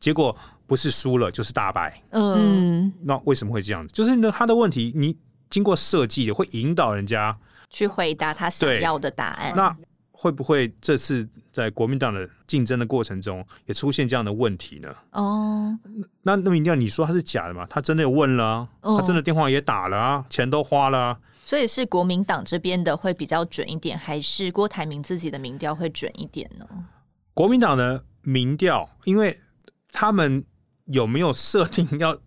[0.01, 0.35] 结果
[0.67, 3.93] 不是输了就是大败，嗯，那为什么会这样子？
[3.93, 5.15] 就是呢，他的问题你。
[5.55, 7.37] 经过设计的，会引导人家
[7.69, 9.53] 去回答他想要的答案。
[9.55, 9.73] 那
[10.11, 14.93] 会不会这次在国民党的竞争的过程中，也出现这样的问题呢？
[15.11, 15.73] 哦，
[16.23, 17.65] 那那民调你说他是假的吗？
[17.69, 21.19] 他真的有问了、啊，哦、他真的电话也打了啊，钱都花了、啊。
[21.45, 26.67] 所以是国民党这边的会比较准一点，还是郭台铭自己的民调会准一点呢？
[27.33, 29.39] 国民党的民调，因为
[29.93, 30.43] 他们
[30.87, 32.17] 有没有设定要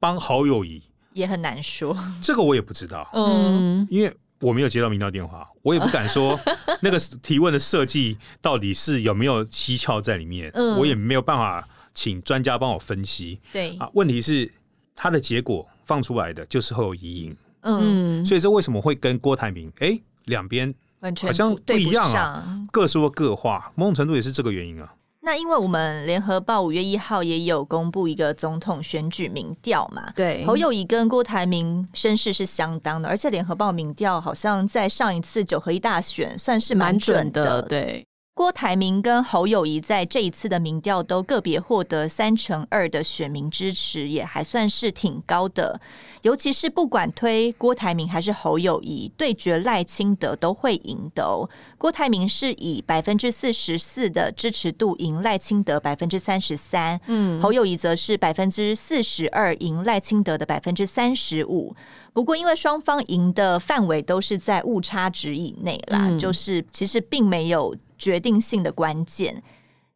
[0.00, 0.84] 帮好友宜？
[1.14, 3.08] 也很难说，这个我也不知道。
[3.12, 6.38] 嗯，因为我没有接到民调电话，我也不敢说
[6.82, 10.50] 那个提问的设计到底是有没有蹊跷在里面。
[10.54, 13.40] 嗯，我也没有办法请专家帮我分析。
[13.52, 14.50] 对啊，问题是
[14.94, 17.36] 他的结果放出来的就是会有疑影。
[17.60, 22.66] 嗯，所以这为什么会跟郭台铭哎两边完全好像不一样啊？
[22.72, 24.92] 各说各话，某种程度也是这个原因啊。
[25.24, 38.06] 那因为我们联合报五月一号也有公布一个总统选举民调嘛，对，侯友谊跟郭台铭声势是相当的，而且联合报民调好像在上一次九合一大选算是蛮准的，准的，对。
[38.34, 45.78] 郭台铭跟侯友谊在这一次的民调都个别获得三成二的选民支持，也还算是挺高的。
[46.22, 51.46] 尤其是不管推郭台铭还是侯友谊，对决赖清德都会赢的哦。
[51.76, 61.76] 郭台铭是以百分之四十四的支持度赢赖清德百分之三十三，嗯，侯友谊则是百分之四十二赢赖清德的百分之三十五。
[62.14, 67.76] 不过因为双方赢的范围都是在误差值以内啦，嗯、就是其实并没有。
[68.02, 69.40] 决定性的关键，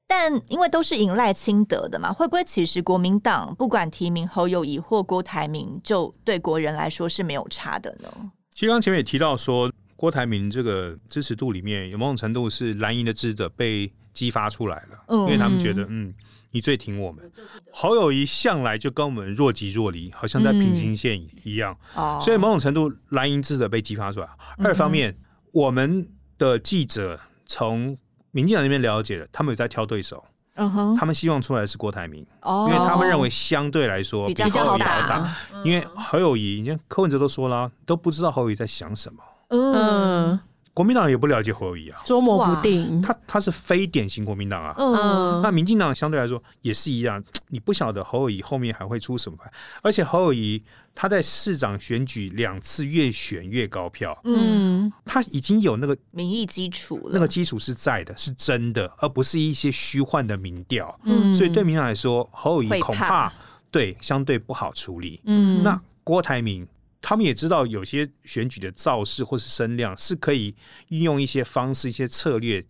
[0.07, 8.09] 但因为都是赢赖清德的嘛，会不会其实国民党不管提名侯友宜或郭台铭，就对国人来说是没有差的呢？
[8.55, 16.15] 其实刚前面也提到说，郭台铭这个支持度里面有某种程度是蓝营的支持被激发出来了，嗯，因为他们觉得，嗯，
[16.53, 17.29] 你最挺我们，
[17.73, 21.77] 侯友宜向来就跟我们若即若离，好像在平行线一样，
[22.21, 24.29] 所以某种程度蓝营智者被激发出来。
[24.59, 25.19] 嗯、二方面，
[25.53, 27.19] 我们的记者。
[27.47, 27.97] 从
[28.33, 30.23] 民进党那边了解的，他们有在挑对手，
[30.57, 32.67] 嗯哼，他们希望出来的是郭台铭，哦。
[32.69, 35.07] 因为他们认为相对来说比较好打。
[35.07, 35.37] 打。
[35.65, 39.23] 因为侯友谊，你看柯文哲都说了，都不知道侯友谊在想什么。
[39.49, 39.75] 嗯。
[39.75, 40.41] 嗯，
[40.77, 43.01] 国民党也不了解侯友谊啊，捉摸不定。
[43.01, 44.75] 他他是非典型国民党啊。
[44.77, 45.41] 嗯。
[45.41, 50.63] 那民进党相对来说也是一样， 你不晓得侯友谊后面还会出什么牌，而且侯友谊
[50.95, 60.95] 他在市长选举两次越选越高票，嗯，嗯他已经有那个民意基础了，那个基础是在的，是真的，而不是一些虚幻的民调。
[61.05, 63.33] 嗯，所以对民进党来说，侯友谊恐怕怕。
[63.71, 65.23] 对相对不好处理。
[65.25, 65.63] 嗯。
[65.63, 66.69] 那郭台铭
[67.01, 70.55] 他们也知道有些选举的造势或是声量是可以
[70.89, 72.65] 运用一些方式、一些策略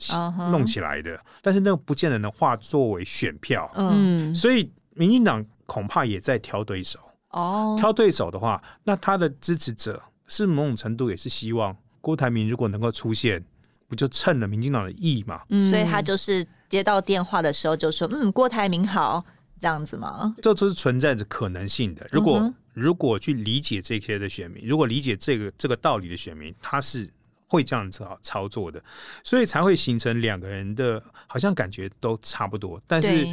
[0.51, 3.71] 弄起来的，但是那个不见得能化作为选票。
[3.75, 6.99] 嗯嗯所以民进党恐怕也在挑对手。
[7.31, 13.45] 哦，挑对手的话，那他的支持者是某种程度也是希望郭台铭如果能够出现，
[13.89, 15.43] 不就趁了民进党的意嘛？
[15.49, 19.25] 嗯所以他就是接到电话的时候就说：“嗯，郭台铭好。”
[19.59, 20.37] 这样子吗？
[20.43, 22.07] 这都是存在着可能性的。
[22.12, 27.09] 如果、如果去理解这些的选民，如果理解这个这个道理的选民，他是
[27.47, 28.83] 会这样操操作的，
[29.25, 32.79] 所以才会形成两个人的好像感觉都差不多。
[32.87, 33.27] 但是，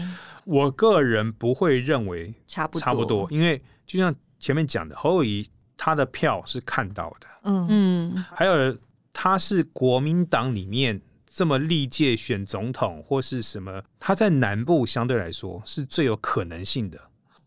[0.46, 7.68] 我个人不会认为差不多，差不多，因为就像前面讲的，侯友谊他的票是看到的，嗯。
[7.70, 8.26] 嗯。
[8.34, 8.78] 还有
[9.12, 16.98] 他是国民党里面这么历届选总统或是什么，他在南部相对来说是最有可能性的。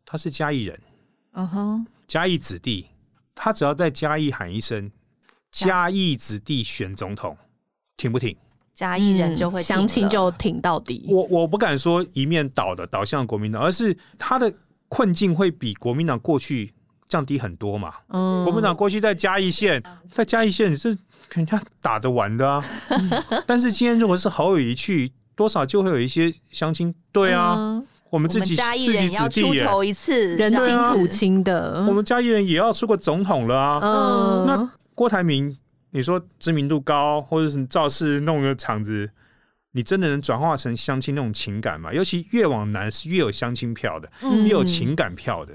[0.04, 0.80] 他是嘉义人，
[1.36, 2.86] 嗯哼，嘉义子弟，
[3.34, 4.90] 他只要在嘉义喊一声
[5.52, 7.36] “嘉义子弟选总统”，
[7.96, 8.34] 挺不挺？
[8.72, 11.04] 嘉义人就会挺了详情就挺到底。
[11.08, 14.52] 我我不敢说一面倒的倒向国民党，而是他的
[14.88, 16.72] 困境会比国民党过去
[17.06, 17.94] 降低很多嘛。
[18.08, 20.94] 嗯国民党过去在嘉义县，在嘉义县你是
[21.28, 22.64] 跟人家打着玩的啊。
[23.46, 33.80] 但是今天如果是侯友谊去，多少就会有一些乡亲，对啊，嗯我们自己我们嘉义自己人要子弟耶，出头一次，人亲土亲的，我们嘉义人也要出个总统了啊。
[33.82, 35.54] 嗯那郭台铭，
[35.90, 39.10] 你说知名度高，或者是造势弄个场子，
[39.72, 41.92] 你真的能转化成相亲那种情感吗？
[41.92, 45.54] 尤其越往南是越有相亲票的，嗯越有情感票的。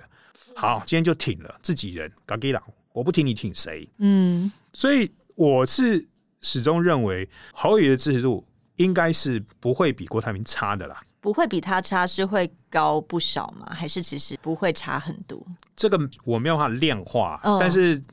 [0.56, 2.62] 好，今天就挺了自己人，嘎给郎，
[2.94, 3.90] 我不挺你挺谁？
[3.98, 6.08] 嗯所以我是
[6.42, 8.46] 始终认为侯友的支持度
[8.76, 11.02] 应该是不会比郭台铭差的啦。
[11.22, 13.72] 不会比他差，是会高不少吗？
[13.74, 15.40] 还是其实不会差很多？
[15.76, 18.04] 这个我没有办法量化，嗯但是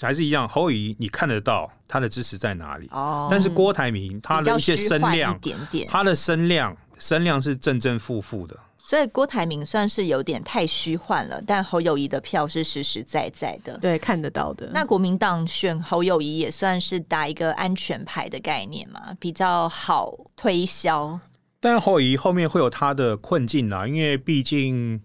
[0.00, 2.88] 还是一样，侯友宜你看得到他的支持在哪里？
[2.92, 8.56] 哦，但是郭台铭他的一些声量一，点点，他的声量声量是正正负负的。
[8.78, 13.76] 所以郭台铭算是有点太虚幻了，但侯友谊的票是实实在在的。
[13.78, 14.70] 对，看得到的。
[14.72, 21.20] 那国民党选侯友谊也算是打一个安全牌的概念嘛，比较好推销。
[21.60, 25.00] 但侯友宜后面会有他的困境啦，因为毕竟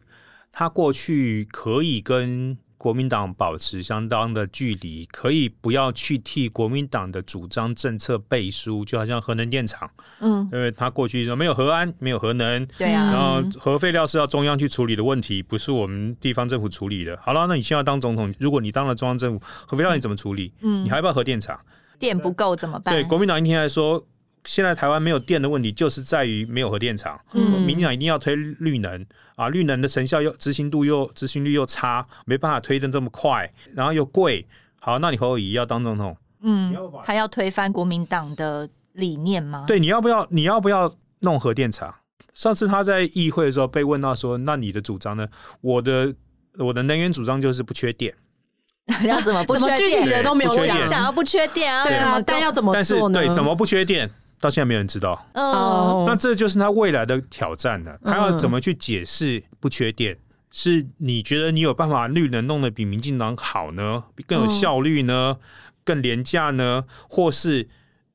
[0.52, 9.90] 他过去可以跟国民党保持相当的距离，可以不要去替国民党的主张政策背书，就好像核能电厂，
[10.20, 17.18] 嗯，因为他过去说没有核安，没有核能，对啊，然后核废料是要中央去处理的问题，不是我们地方政府处理的。
[17.24, 20.54] 好了，那你现在当总统，如果你当了中央政府，核废料你怎么处理？
[20.60, 21.58] 嗯你还要不要核电厂？
[21.98, 22.94] 电不够怎么办？
[22.94, 24.06] 对，国民党一天来说，
[24.46, 27.20] 现在台湾没有电的问题，就是在于没有核电厂。
[27.34, 34.46] 嗯民进党一定要推绿能啊，绿能的成效又执行度又执行率又差，没办法推的这么快，然后又贵。
[34.80, 36.76] 好，那你侯友宜要当总统，嗯，
[37.06, 39.64] 他要推翻国民党的理念吗？
[39.66, 40.28] 对，你要不要？
[40.30, 41.96] 你要不要弄核电厂？
[42.34, 45.26] 上次他在议会的时候被问到说，那你的主张呢？
[45.62, 46.14] 我的
[46.58, 48.14] 我的能源主张就是不缺电，
[49.06, 50.06] 要怎么不缺电？
[50.06, 50.90] 的都没有不缺电讲。
[50.90, 51.86] 想要不缺电啊？
[51.86, 53.10] 对啊，但要怎么但是做？
[53.10, 54.10] 对怎么不缺电，
[54.44, 55.26] 到现在没有人知道。
[55.32, 57.98] 嗯，哦，那这就是他未来的挑战了。
[58.04, 60.18] 他要怎么去解释不缺电？
[60.52, 64.04] 是你觉得你有办法绿能弄得比民进党好呢？
[64.28, 65.38] 更有效率呢？
[65.86, 66.84] 更廉价呢？
[67.10, 67.70] 或是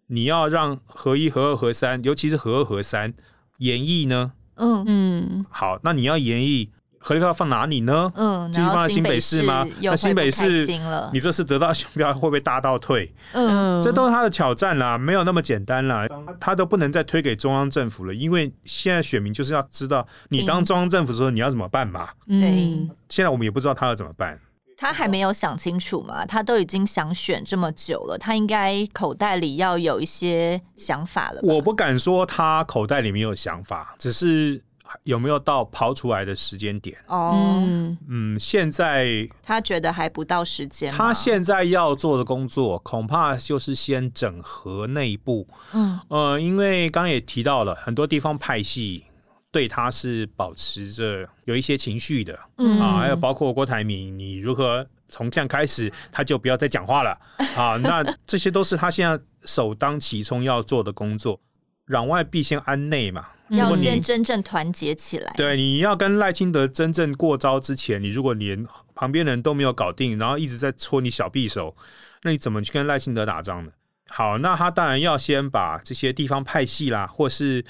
[0.09, 3.15] 你要让合一、合二、合三，尤其是合二、合三
[3.57, 4.33] 延役呢？
[4.57, 8.13] 嗯嗯好，那你要延役，核废料放哪里呢？
[8.17, 10.67] 嗯，继续放在新北市吗那新北市
[11.13, 13.13] 你，这次得到选票会不会大倒退？
[13.33, 16.07] 嗯，嗯，这都是他的挑战啦，没有那么简单啦，
[16.41, 22.09] 他都不能再推给中央政府了，因为现在选民就是要知道你当中央政府的时候你要怎么办嘛。
[22.27, 24.39] 嗯现在我们也不知道他要怎么办，
[24.77, 31.41] 他还没有想清楚嘛，他都已经想选这么久了，他应该口袋里要有一些想法了。
[31.43, 34.63] 我不敢说他口袋里面有想法，只是
[35.05, 36.97] 有没有到刨出来的时间点。
[37.07, 37.33] 哦，
[37.67, 40.97] 嗯嗯，现在他觉得还不到时间吗。
[40.97, 45.47] 他现在要做的工作，恐怕就是先整合内部。
[45.73, 49.05] 嗯呃，因为刚刚也提到了很多地方派系
[49.51, 57.19] 对他是保持着有一些情绪的，嗯啊，还有包括郭台铭，你如何从这样开始他就不要再讲话了
[57.57, 57.77] 啊？
[57.79, 61.41] 那这些都是他现在首当其冲要做的工作，
[61.87, 63.27] 攘外必先安内嘛。
[63.51, 65.33] 要先真正团结起来。
[65.37, 71.75] 对，你要跟赖清德真正过招之前，你如果连旁边人都没有搞定，然后一直在搓你小匕首，
[72.23, 73.73] 那你怎么去跟赖清德打仗呢？
[74.11, 77.65] 好，那他当然要先把这些地方派系啦，或是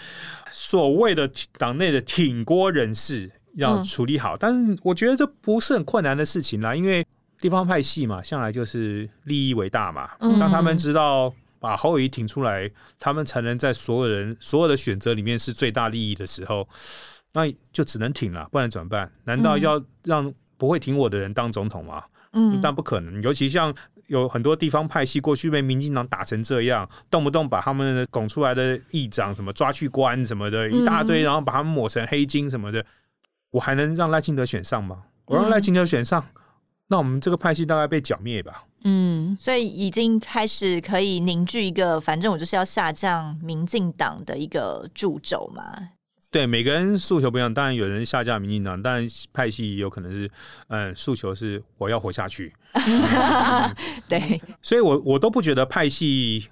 [0.51, 4.35] 所谓的党内的挺郭人士要处理好。
[4.35, 7.07] 嗯、但是我觉得这不是很困难的事情啦，因为
[7.39, 10.11] 地方派系嘛，向来就是利益为大嘛。
[10.20, 11.33] 当、嗯、他们知道。
[11.61, 16.68] 把侯友谊挺出来，他们才能在所有人所有的选择里面是最大利益的时候，
[17.32, 19.11] 那就只能挺了，不然怎么办？
[19.24, 22.04] 难道要让不会挺我的人当总统吗？
[22.32, 23.22] 嗯，但不可能。
[23.22, 23.74] 尤其像
[24.06, 32.84] 有很多地方派系过去被民进党打成这样，动不动把他们拱出来的议长什么抓去关什么的一大堆，然后把他们抹成黑金什么的，
[33.50, 35.04] 我还能让赖清德选上吗？
[35.24, 36.24] 我让赖清德选上，
[36.88, 38.64] 那我们这个派系大概被剿灭吧。
[38.85, 45.62] 嗯，所以已经开始可以凝聚一个，反正我就是要下降民进党的一个柱轴嘛。
[46.31, 50.31] 对，每个人诉求不一样，当然有人下架民进党，但派系有可能是，
[50.68, 52.55] 嗯，诉求是我要活下去。
[52.74, 53.74] 嗯、
[54.09, 56.49] 对，所以我我都不觉得派系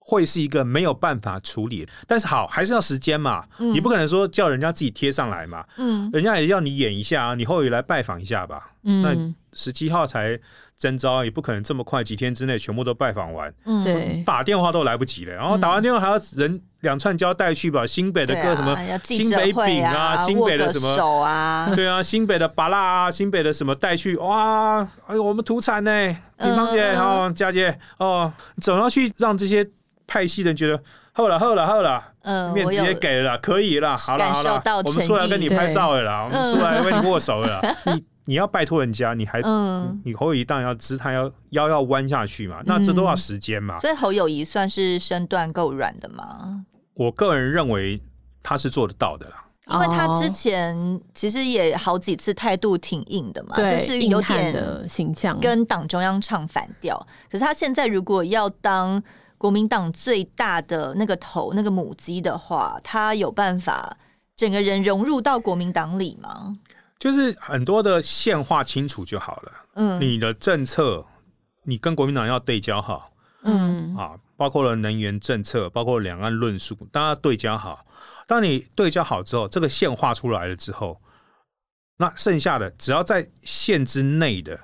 [0.00, 3.46] 会是一个没有办法处理，但是好，还是要时间嘛。
[3.58, 5.64] 嗯、你不可能说叫人家自己贴上来嘛。
[5.78, 8.72] 嗯，人家也要你演一下啊，你后来来拜访一下吧。
[8.82, 10.38] 嗯，那十七号才。
[10.76, 13.54] 征招也不可能这么快，几天之内全部都拜访完。
[13.64, 15.32] 嗯，对，打电话都来不及了。
[15.32, 17.84] 然后打完电话还要人两串胶带去把。
[17.94, 24.80] 新北的各什么新北饼啊，新北的什么手啊，对啊，新北的巴辣啊，新北的什么带去哇？
[25.06, 25.90] 哎呦，我们土产呢，
[26.38, 29.64] 李芳姐好，佳姐哦，总要去让这些
[30.08, 37.62] 派系的人觉得，好了好了好了，嗯，面子也给了，可以了，好了好了，我们出来跟你拍照了啦，我们出来跟你握手了。
[37.86, 43.80] 你要拜托人家，你还、嗯、你侯友谊当然要姿态要腰要弯下去嘛，那这都要时间嘛、嗯。
[43.82, 46.64] 所以侯友谊算是身段够软的吗？
[46.94, 48.00] 我个人认为
[48.42, 56.98] 他是做得到的啦，因为他之前其实也好几次态度挺硬的嘛，就是有点的形象跟党中央唱反调。
[57.30, 59.02] 可是他现在如果要当
[59.36, 63.96] 国民党最大的那个头那个母鸡的话，他有办法
[64.36, 66.56] 整个人融入到国民党里吗？
[67.04, 69.52] 就是很多的线画清楚就好了。
[69.74, 71.04] 嗯，你的政策，
[71.64, 73.12] 你跟国民党要对焦好。
[73.42, 77.84] 嗯啊，包括了能源政策，包括两岸论述，大家对焦好。
[78.26, 80.98] 当你对焦好之后，这个线画出来了之后，
[81.98, 84.58] 那剩下的只要在线之内的，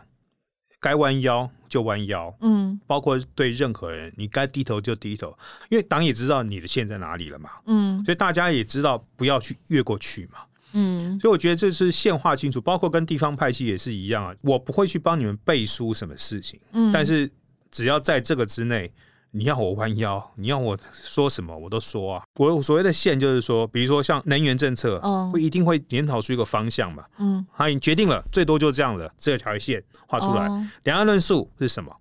[0.80, 2.34] 该弯腰就弯腰。
[2.40, 5.38] 嗯，包括对任何人，你该低头就低头，
[5.68, 7.50] 因为党也知道你的线在哪里了嘛。
[7.66, 10.38] 嗯，所以大家也知道不要去越过去嘛。
[10.72, 14.34] 嗯，所以我觉得这是线画清楚，包括跟地方派系也是一样啊。
[14.42, 17.30] 我不会去帮你们背书什么事情，嗯，但是
[17.70, 18.92] 只要在这个之内，
[19.32, 22.22] 你要我弯腰，你要我说什么，我都说啊。
[22.36, 30.48] 我所谓的线就是说，比如说像能源政策，哦，会一定会研讨出一个方向嘛，嗯，他已经决定了，最多就这样了，这条线画出来。
[30.84, 31.94] 两岸论述是什么？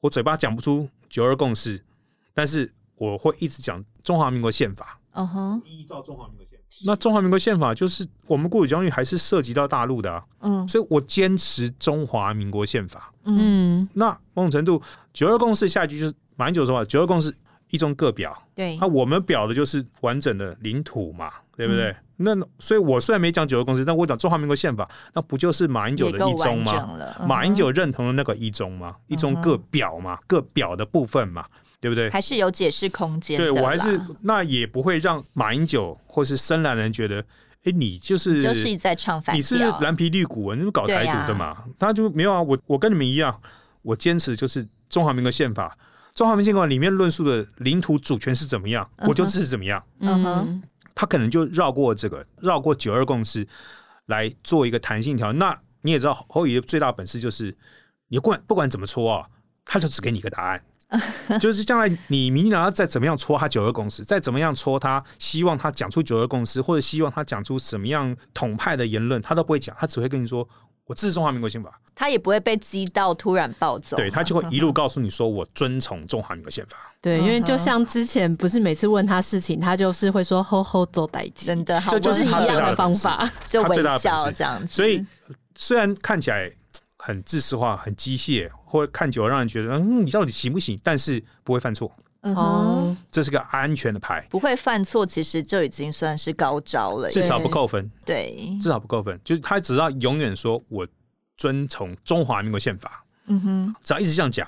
[0.00, 1.82] 我嘴巴讲不出九二共识，
[2.34, 6.42] 但是我会一直讲中华民国宪法，嗯哼，依照中华民国。
[6.84, 17.32] 那中华民国宪法就是我们国有疆域还是涉及到大陆的啊，嗯，所以我坚持中华民国宪法，嗯，那某种程度九二共识下一句就是马英九说话，九二共识
[17.70, 21.94] 一中各表，对，那我们表的就是完整的领土嘛，对不对？
[22.18, 26.90] 嗯、那所以我虽然没讲九二共识，但我讲中华民国宪法，那不就是马英九的一中吗？
[27.20, 28.96] 嗯、马英九认同的那个一中吗？
[29.06, 31.46] 一中各表嘛，各表的部分嘛。
[31.82, 32.08] 对不对？
[32.10, 33.36] 还是有解释空间。
[33.36, 37.20] 对，我还是那也不会让马英九或是深蓝人觉得，
[37.64, 41.46] 哎，你就是你就是在唱反调，你是蓝皮绿骨，你是搞台独的嘛？
[41.46, 43.36] 啊、他就没有啊，我我跟你们一样，
[43.82, 45.76] 我坚持就是中华民国宪法，
[46.14, 49.82] 中华民国宪法里面论述的领土主权是怎么样，我就支持怎么样。
[49.98, 50.62] 嗯哼，
[50.94, 53.44] 他可能就绕过这个，绕过九二共识
[54.06, 55.32] 来做一个弹性条。
[55.32, 57.56] 那你也知道，侯友宜最大本事就是，
[58.06, 59.26] 你不管不管怎么戳啊，
[59.64, 60.62] 他就只给你一个答案。
[61.40, 70.46] 就是将来你民进党要再怎么样戳他九二共识，再怎么样戳他，希望他讲出九二共识，或者希望他讲出什么样统派的言论，他都不会讲，他只会跟你说
[70.86, 76.76] 我支持中华民国宪法，他也不会被激到突然暴走，对，他就会一路告诉你说我遵从中华民国宪法。
[77.00, 84.66] 对，因为就像之前不是每次问他事情，他就是会说吼吼做代志，真的，这就是一样的方法，就微笑这样子。
[84.74, 85.04] 所以
[85.54, 86.52] 虽然看起来。
[87.04, 90.78] 很自私化，很机械，或者看久了让人觉得，嗯，你到底行不行？
[90.84, 91.90] 但是不会犯错。
[92.24, 97.10] 嗯这是个安全的牌，不会犯错，其实就已经算是高招了。
[97.10, 99.18] 至少不扣分，对，至少不扣分。
[99.24, 100.86] 就是他只要永远说我
[101.36, 104.46] 遵从中华民国宪法，嗯哼，只要一直这样讲，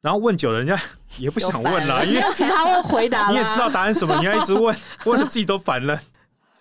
[0.00, 0.76] 然后问久了，人家
[1.18, 5.96] 也不想问了，因为其他会回答，你也知道答案什么，你要一直问， 问的自己都烦了。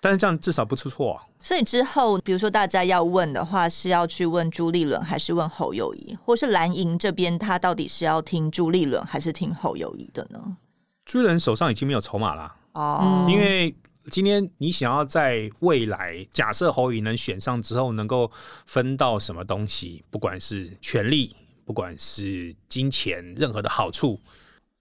[0.01, 1.23] 但是这样至少不出错啊。
[1.41, 10.57] 所以之后，比如说大家要问的话，是要去问朱立伦，还是问侯友谊，或是蓝营这边，他到底是要听朱立伦，还是听侯友谊的呢？
[11.05, 13.73] 朱立伦手上已经没有筹码了哦，因为
[14.11, 18.29] 今天你想要在未来，假设侯友宜能选上之后，能够
[18.65, 21.35] 分到什么东西，不管是权力，
[21.65, 24.19] 不管是金钱，任何的好处，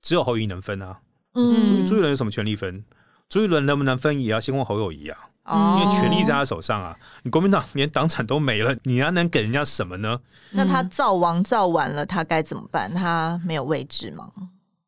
[0.02, 0.98] 只有侯友宜能分啊。
[1.34, 2.84] 嗯，朱朱立伦有什么权利分？
[3.28, 6.96] 朱一伦能不能分，也要先问侯友谊啊，哦，因为权力在他手上啊。
[7.22, 10.18] 你国民党连党产都没了，你还能给人家什么呢？
[10.52, 12.92] 那他造王造完了，他该怎么办？
[12.92, 14.30] 他没有位置吗？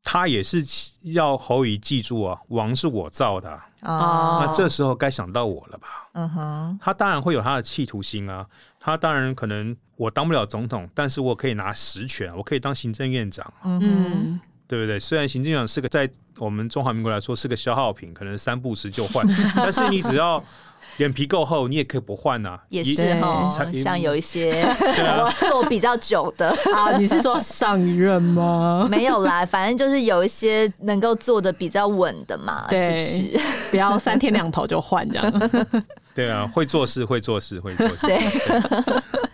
[0.03, 0.59] 他也是
[1.13, 6.09] 要侯友宜记住啊，王是我造的啊，哦，那这时候该想到我了吧？
[6.13, 8.47] 嗯哼，他当然会有他的企图心啊，
[8.81, 14.41] 他当然可能我当不了总统，但是我可以拿实权，我可以当行政院长，嗯哼，
[14.71, 15.01] 对不对？
[15.01, 16.09] 虽然行政院长是个在
[16.39, 20.43] 我们中华民国来说是个消耗品，可能三不时就换， 但是你只要
[21.01, 22.59] 脸皮够厚，你也可以不换呐。
[22.69, 23.49] 也是哦，
[23.83, 24.69] 像有一些
[25.49, 28.87] 做比较久的啊，你是说上一任吗？
[28.91, 33.45] 没有啦，反正就是有一些能够做的比较稳的嘛，对，是不是？
[33.71, 35.51] 不要三天两头就换这样。
[36.15, 38.07] 对啊，会做事，会做事，会做事。
[38.07, 38.21] 对，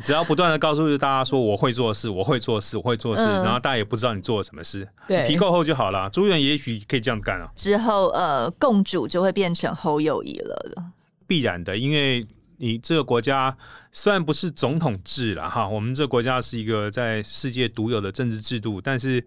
[0.04, 6.08] 只要不断的告诉大家说我会做事，我会做事，我会做事，然后大家也不知道你做了什么事，对，皮够厚就好了。
[6.10, 7.48] 朱元也许可以这样干啊。
[7.56, 10.84] 之后呃，共主就会变成侯友谊了。
[11.26, 12.26] 必然的，因为
[12.58, 13.56] 你这个国家
[13.92, 19.24] 虽然不是总统制了哈，我们这个国家是一个在世界独有的政治制度，但是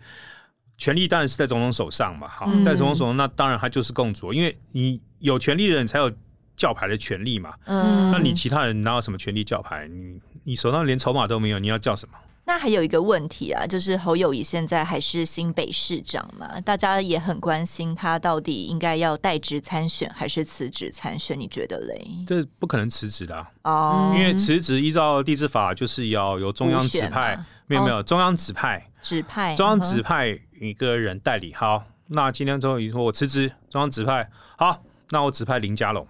[0.78, 2.28] 权力当然是在总统手上嘛。
[2.28, 6.12] 哈，在总统手上，那当然他就是共主，因为你有权力的人才有
[6.56, 7.54] 叫牌的权利嘛。
[7.66, 9.88] 嗯，那你其他人哪有什么权利叫牌？
[9.88, 12.16] 你你手上连筹码都没有，你要叫什么？
[12.50, 21.40] 那还有一个问题啊，就是侯友谊现在还是新北市长嘛，大家也很关心他到底应该要代职参选还是辞职参选？
[21.40, 22.04] 你觉得嘞？
[22.26, 27.38] 这不可能辞职的哦，因为辞职依照地质法就是要由中央指派，
[27.68, 31.54] 没有没有中央指派指派中央指派一个人代理。
[31.54, 34.28] 好，那今天侯友宜说我辞职，中央指派
[34.58, 34.82] 好，
[35.12, 36.08] 那我指派林佳龙。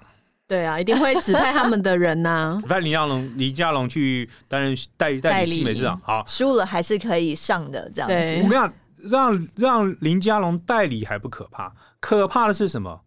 [0.50, 2.58] 对啊，一定会指派他们的人呐、啊。
[2.60, 6.02] 指派林佳龙，林佳龙去担任代理代理新北市长。
[6.04, 8.16] 好，输了还是可以上的，这样子。
[8.16, 13.00] 对，我们要让让林佳龙代理还不可怕，可怕的是什么？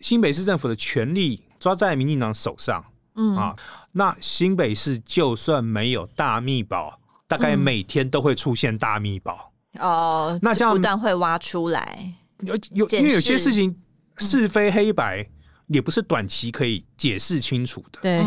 [0.00, 2.82] 新北市政府的权力抓在民进党手上。
[3.14, 3.54] 嗯啊，
[3.92, 9.52] 那新北市就算没有大秘宝，大概每天都会出现大秘宝。
[9.80, 13.76] 哦、嗯，那这样不但会挖出来，有有，因为有些事情
[14.16, 15.22] 是非黑白。
[15.22, 15.26] 嗯
[15.66, 18.00] 也不是短期可以解释清楚的。
[18.02, 18.24] 对，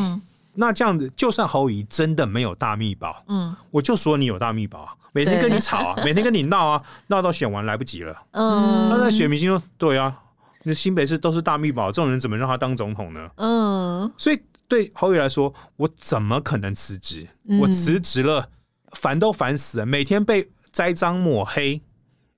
[0.54, 8.16] 那这样子，就算侯友真的没有大秘宝，嗯，我就说你有大秘宝啊，每天跟你吵啊，每天跟你闹啊， 闹到选完来不及了。
[8.32, 10.20] 嗯，那那选民心说，对啊，
[10.64, 13.30] 那新北市都是大秘宝，这种人怎么让他当总统呢？
[13.38, 17.26] 嗯，所以对侯友来说，我怎么可能辞职？
[17.62, 18.50] 我辞职了，
[18.92, 21.82] 烦都烦死了，每天被栽赃抹黑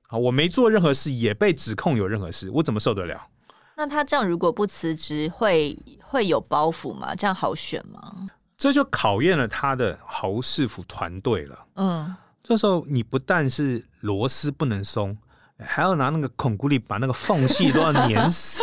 [0.09, 3.19] 啊，我没做任何事，也被指控有任何事，我怎么受得了？
[3.75, 7.15] 那他这样如果不辞职，会会有包袱吗？
[7.15, 8.29] 这样好选吗？
[8.57, 11.65] 这就考验了他的侯市府团队了。
[11.75, 15.17] 嗯，这时候你不但是螺丝不能松，
[15.57, 18.61] 还要拿那个孔骨力把那个缝隙都要粘死。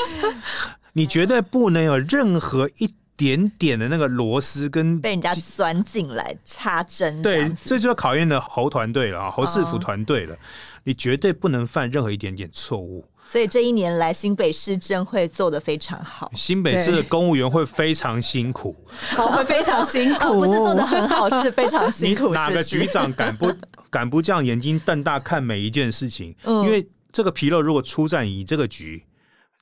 [0.95, 7.21] 你绝对不能有任何一点点的那个螺丝跟被人家钻进来插针。
[7.21, 10.37] 对，这就要考验了侯团队了啊，侯市府团队了。
[10.85, 13.05] 你绝对不能犯任何一点点错误。
[13.29, 16.31] 所以这一年来，新北市政会做的非常好。
[16.35, 18.75] 新北市的公务员会非常辛苦，
[19.15, 22.33] 会非常辛苦，不是做的很好，是非常辛苦。
[22.35, 23.53] 哪个局长敢不
[23.91, 26.35] 敢不这样眼睛瞪大看每一件事情？
[26.45, 29.05] 嗯、因为这个纰漏如果出在你这个局。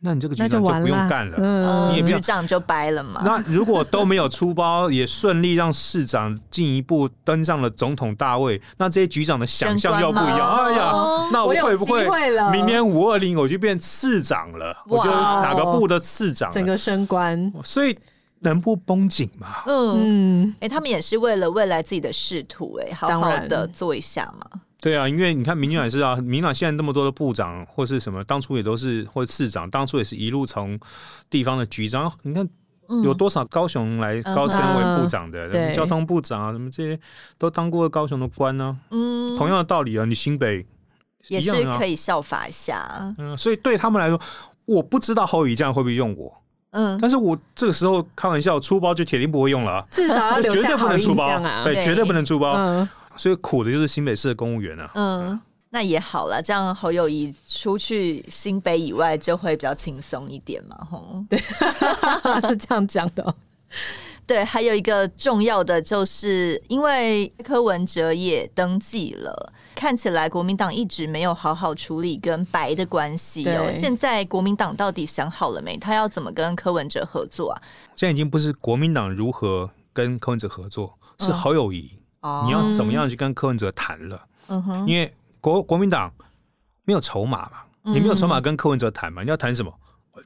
[0.02, 3.22] 那你这个局长就不用干了，嗯你也不局长就掰了嘛。
[3.24, 10.52] 那如果都没有出包，也顺利让市长进一步登上了总统大位，那这些局长的想象又不一样。
[10.52, 10.92] 哎呀，
[11.32, 12.06] 那我会不会
[12.52, 14.76] 明年五二零我就变次长了？
[14.86, 17.98] 我就哪个部的次长，整个升官，所以
[18.40, 19.62] 能不绷紧吗？
[19.66, 24.60] 嗯，哎，他们也是为了未来自己的仕途，哎，好好的做一下嘛。
[24.86, 30.78] 对啊，因为你看民进党也是啊，民进党现在那么多的部长或是什么，当初也都是或者市长，当初也是一路从
[31.28, 32.12] 地方的局长。
[32.22, 32.48] 你看
[33.02, 37.00] 有多少高雄来高升为部长的，嗯、交通部长啊，什么这些
[37.36, 38.86] 都当过高雄的官呢、啊。
[38.92, 40.64] 嗯，同样的道理啊，你新北
[41.26, 43.12] 也是可以效法一下。
[43.18, 44.20] 嗯，所以对他们来说，
[44.66, 46.32] 我不知道侯友宜这样会不会用我，
[46.70, 51.64] 嗯，但是我这个时候开玩笑出包就铁定不会用了啊，至少绝留下好对不能出包印象啊。
[51.64, 52.52] 对，对绝对不能出包。
[52.52, 54.90] 嗯，所以苦的就是新北市的公务员啊。
[54.94, 55.40] 嗯，
[55.70, 61.24] 那也好了，这样侯友谊出去新北以外就会比较轻松一点嘛，吼。
[61.28, 61.38] 对
[62.48, 63.34] 是这样讲的哦。
[64.26, 73.66] 对，还有一个重要的就是，因为柯文哲也登记了，看起来国民党一直没有好好处理跟白的关系哦。
[73.68, 75.76] 对现在国民党到底想好了没？
[75.76, 77.62] 他要怎么跟柯文哲合作啊？
[77.94, 81.92] 现在已经不是国民党如何跟柯文哲合作，是侯友宜、
[82.26, 84.20] 哦你要怎么样去跟柯文哲谈了。
[84.48, 86.12] 嗯哼，因为国国民党
[86.84, 89.72] 没有筹码嘛，你没有筹码跟柯文哲谈嘛，你要谈什么？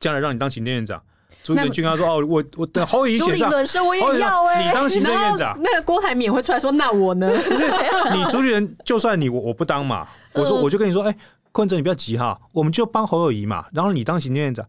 [0.01, 1.03] 将来让你当行政院长，
[1.43, 5.55] 朱立伦就跟他说：“哦，我我等侯友宜朱立选上，我也要哎、你当行政院长。
[5.65, 7.65] ”那个郭台铭也会出来说：“那我呢？”不是
[8.15, 11.13] 你朱立伦，就算你我我不当嘛，我说我就跟你说，哎、
[11.51, 14.67] 柯文哲你不要急哈，我们就帮侯友宜嘛，然后你当行政院长。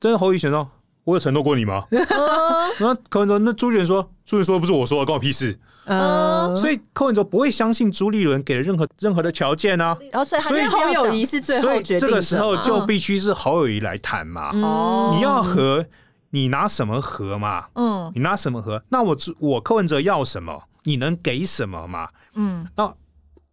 [0.00, 0.68] 真的侯友谊选上，
[1.04, 1.84] 我有承诺过你吗？
[2.80, 5.58] 那柯文哲那朱立伦说，朱立伦说不是我说的，关我屁事。
[5.86, 14.50] 嗯，所以柯文哲不会相信朱立伦给了任何任何的条件啊，然后所以侯友要宜是最后所以决定者这个时候就必须是侯友宜来谈嘛。
[14.54, 15.84] 哦你要和
[16.30, 17.66] 你拿什么和嘛？
[17.74, 18.82] 嗯你拿什么和？
[18.88, 20.62] 那我我柯文哲要什么？
[20.84, 22.08] 你能给什么嘛？
[22.34, 22.94] 嗯那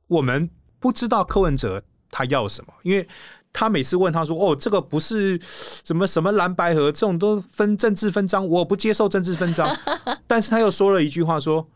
[0.07, 0.49] 我们
[0.79, 3.05] 不知道柯文哲他要什么，因为
[3.53, 5.39] 他每次问他说：“哦，这个不是
[5.83, 9.75] 什么什么蓝白河，这种都分政治分赃，我不接受政治分赃。
[10.25, 11.67] ”但是他又说了一句话说：“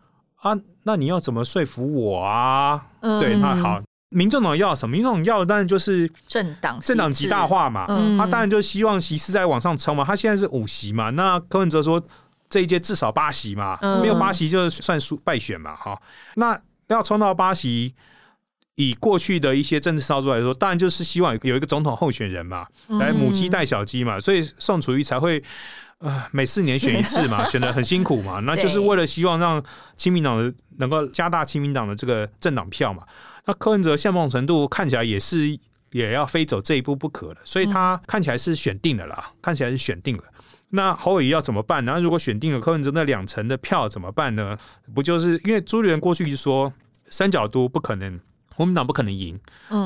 [0.41, 4.93] 啊，那你要怎么说服我啊？”嗯对，那好，民众党要什么？
[4.93, 7.85] 民众党要的当然就是政党政党极大化嘛。
[7.89, 10.05] 嗯他当然就希望席次在往上冲嘛。
[10.05, 12.01] 他现在是五席嘛，那柯文哲说
[12.49, 15.75] 这一届至少八席嘛，嗯没有八席就算输败选嘛。
[15.75, 16.01] 哈，
[16.35, 16.57] 那
[16.87, 17.93] 要冲到八席。
[18.75, 22.67] 以过去的一些政治操作来说，当然就是希望有一个总统候选人嘛，
[22.99, 25.41] 来母鸡带小鸡嘛，所以宋楚瑜才会
[25.99, 29.63] 呃每四年选一次嘛，选的很辛苦嘛， 那就是为了希望让
[29.95, 33.03] 亲民党的能够加大亲民党的这个政党票嘛。
[33.45, 35.57] 那柯文哲现某种程度看起来也是
[35.91, 40.23] 也要非走这一步不可的，所以他看起来是选定了啦，看起来是选定了。
[40.71, 41.93] 那侯友宜要怎么办呢？
[41.93, 44.57] 那如果选定了柯文哲那两成的票怎么办呢？
[44.93, 46.73] 不就是因为朱立伦过去就说
[47.09, 48.19] 三角都不可能。
[48.55, 49.39] 国民党不可能赢，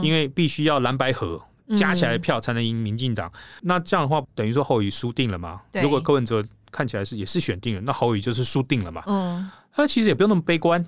[0.04, 1.42] 因为必须要蓝白合
[1.76, 3.32] 加起来的票才能赢民进党。
[3.62, 5.62] 那这样的话，等于说侯友宜输定了嘛？
[5.82, 9.04] 如果柯文哲看起来是也是选定了，那侯友就是输定了嘛？
[9.08, 10.84] 嗯，那其实也不用那么悲观。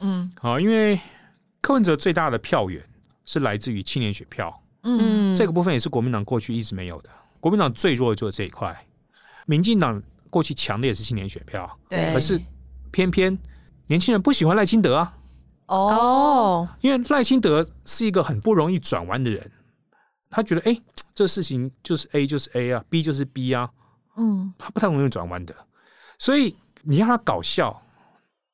[0.00, 1.00] 嗯，好，因为
[1.60, 2.82] 柯文哲最大的票源
[3.24, 4.62] 是来自于青年选票。
[4.82, 7.10] 嗯，这个部分也是国民党过去一直没有的。
[7.40, 8.76] 国民党最弱的就是这一块，
[9.46, 11.78] 民进党过去强的也是青年选票。
[11.88, 12.40] 对，可是
[12.90, 13.38] 偏偏
[13.86, 15.14] 年轻人不喜欢赖清德啊。
[15.76, 19.50] 哦，因为赖清德是一个很不容易转弯的人，
[20.28, 20.82] 他觉得哎、欸，
[21.14, 23.70] 这事情就是 A 就是 A 啊，B 就是 B 啊，
[24.16, 25.54] 嗯，他不太容易转弯的，
[26.18, 27.80] 所以你让他搞笑，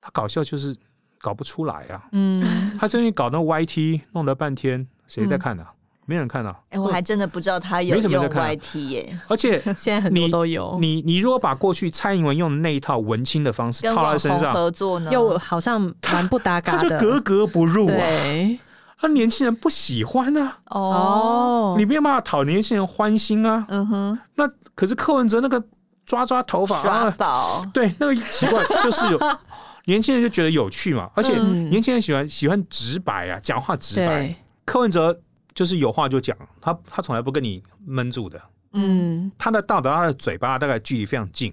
[0.01, 0.77] 他搞笑就是
[1.19, 5.73] 搞不出来啊，嗯，他最近搞那 YT 弄了半天，谁在看啊？
[5.73, 5.78] 嗯、
[6.09, 15.79] 没人看啊，哎、欸，我还真的不知道他有用 YT 耶，而且 现在很多都有，你你如果把过去蔡英文用的那一套文青的方式套在身上合作呢，又好像
[16.11, 17.95] 蛮不搭嘎的，他就格格不入啊。
[17.95, 18.59] 对，
[19.03, 20.57] 那年轻人不喜欢啊。
[20.71, 23.67] 哦，你没有办法讨年轻人欢心啊。
[23.69, 24.19] 嗯哼。
[24.37, 25.63] 那可是柯文哲那个
[26.07, 29.21] 抓抓头发耍宝、啊，对，那个奇怪就是有
[29.85, 34.35] 年轻人就觉得有趣嘛，而且年轻人喜欢喜欢直白啊，讲话直白。
[34.65, 35.21] 柯文哲。
[35.59, 38.41] 就是有话就讲，他他从来不跟你闷住的。
[38.75, 41.53] 嗯，他的道德，他的嘴巴大概距离非常近，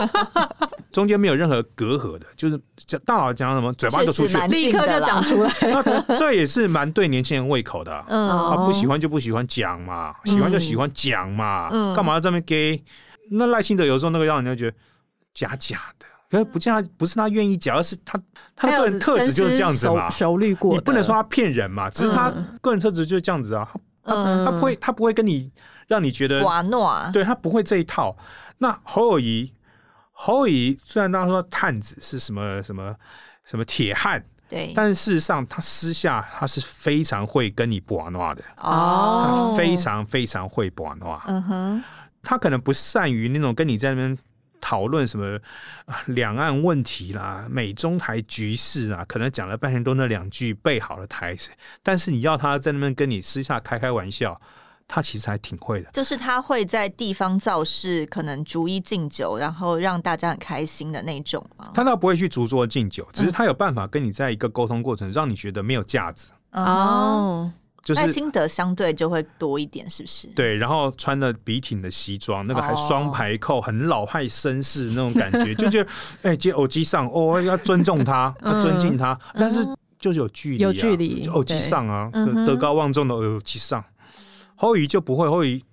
[0.92, 2.60] 中间没有任何隔阂的，就是
[3.06, 5.50] 大脑讲什么，嘴巴就出去，立刻就讲出来。
[5.62, 8.04] 那这也是蛮对年轻人胃口的、啊。
[8.08, 12.84] 嗯，他不喜欢就不喜欢讲嘛，喜欢就喜欢讲嘛，嗯，干嘛要这么给？
[13.30, 14.76] 那赖清德有时候那个让人家觉得
[15.32, 16.04] 假假的。
[16.30, 18.20] 可是不见他不是他愿意讲，而是他
[18.54, 20.10] 他的个人特质就是这样子嘛。
[20.10, 23.66] 熟虑过，你不能说他骗人嘛，只是他个人特质就是这样子啊。
[24.04, 24.14] 他
[24.44, 25.50] 他不会他不会跟你
[25.86, 28.14] 让你觉得瓦诺，对他不会这一套。
[28.58, 29.52] 那侯友谊
[30.12, 32.94] 侯友谊虽然大家说探子是什么什么
[33.44, 41.20] 什么铁汉，对，但是事实上他私下他是非常会跟你瓦诺的哦，他非常非常会瓦诺。
[41.26, 41.84] 嗯哼，
[42.22, 44.18] 他可能不善于那种跟你在那边。
[44.60, 45.38] 讨论什么
[46.06, 51.50] 两岸问题啦、美中台局势啊，可能讲了半天都那两句背好了台词，
[51.82, 54.40] 但是你要他在那边跟你私下开开玩笑，
[54.86, 55.90] 他其实还挺会的。
[55.92, 61.70] 就是他会在地方造势，可能逐一敬酒，然后让大家很开心的那种吗？
[61.74, 66.32] 他倒不会去逐桌敬酒，只是他有办法跟你在一个沟通过程，让你觉得没有架子。
[66.52, 67.52] 哦，
[67.88, 70.26] 就是赖清德相对就会多一点，是不是？
[70.34, 79.66] 对，然后穿了笔挺的西装，那个还双排扣，很老派绅士那种感觉，就觉得哎，接偶机上哦，要尊重他， 要尊敬他，但是
[79.98, 82.10] 就是有距离，有距离，偶机上啊，
[82.46, 83.82] 德高望重的偶机上，
[84.54, 85.64] 后裔就不会，侯友宜。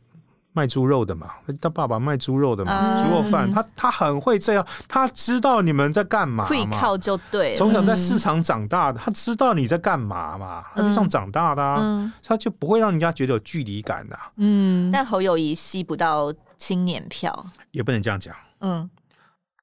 [0.56, 14.18] 卖猪肉的嘛，他爸爸卖猪肉的嘛，猪肉饭，他他很会这样，他知道你们在干嘛嘛，会靠就对，从小在市场长大的，他知道你在干嘛嘛，他就这样长大的，啊，他就不会让人家觉得有距离感的。
[14.38, 18.34] 嗯，但侯友谊吸不到青年票，也不能这样讲。
[18.62, 18.90] 嗯，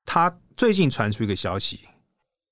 [0.05, 1.81] 他最近传出一个消息，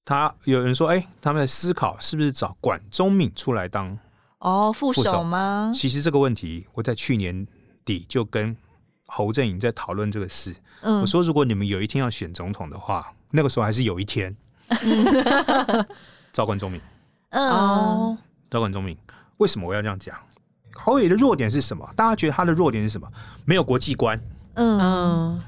[0.03, 3.99] 他有人说，哎，他们在思考是不是找管中敏出来当
[4.39, 5.71] 哦副手吗？
[5.75, 7.47] 其实这个问题我在去年。
[8.01, 8.57] 就跟
[9.07, 10.55] 侯振营在讨论这个事。
[10.83, 14.35] 嗯，我说如果你们有一天要选总统的话，那个时候还是有一天。
[16.33, 16.81] 找管中闵。
[17.33, 18.17] 哦，
[18.49, 18.97] 找管中闵。
[19.39, 20.17] 为什么我要这样讲？
[20.73, 21.87] 侯友的弱点是什么？
[21.97, 23.11] 大家觉得他的弱点是什么？
[23.45, 24.19] 没有国际观。
[24.55, 25.43] 嗯，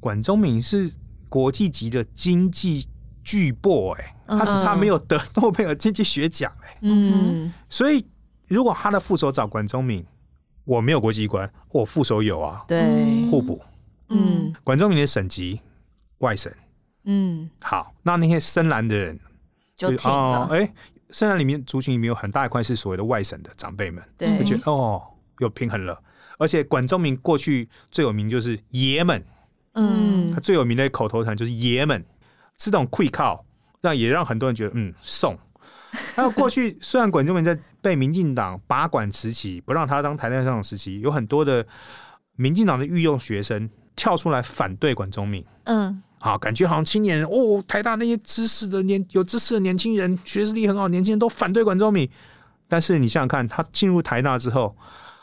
[0.00, 0.90] 管中闵是
[1.28, 2.88] 国际级的经济
[3.22, 8.06] 巨擘，哎，他只差没有得诺贝尔经济学奖，哎，嗯，所以
[8.48, 10.04] 如果他的副手找管中闵。
[10.64, 13.60] 我没有国际观，我副手有啊，对，互补。
[14.08, 15.60] 嗯，管仲明的省级
[16.18, 16.52] 外省，
[17.04, 19.18] 嗯，好，那那些深蓝的人
[19.76, 20.72] 就哦，哎，
[21.10, 25.02] 深蓝里面族群里面有很大一块是所谓的外省的长辈们，对，就觉得哦，
[25.38, 25.98] 有平衡了。
[26.38, 29.24] 而且管仲明过去最有名就是爷们，
[29.74, 32.04] 嗯，他最有名的口头禅就是爷们，
[32.56, 33.44] 这种愧靠，
[33.80, 35.38] 让也让很多人觉得嗯，送。
[36.14, 41.66] 还有过去， 虽然管仲明在被民进党把管时期，不让他当台大校长时期，有很多的
[42.34, 45.44] 民进党的御用学生跳出来反对管中闵。
[45.64, 52.08] 嗯，好，感觉好像青年人哦，台大那些知识的年有知识的年轻人，学识力很好，年轻人都反对管中闵。
[52.66, 54.74] 但是你想想看，他进入台大之后，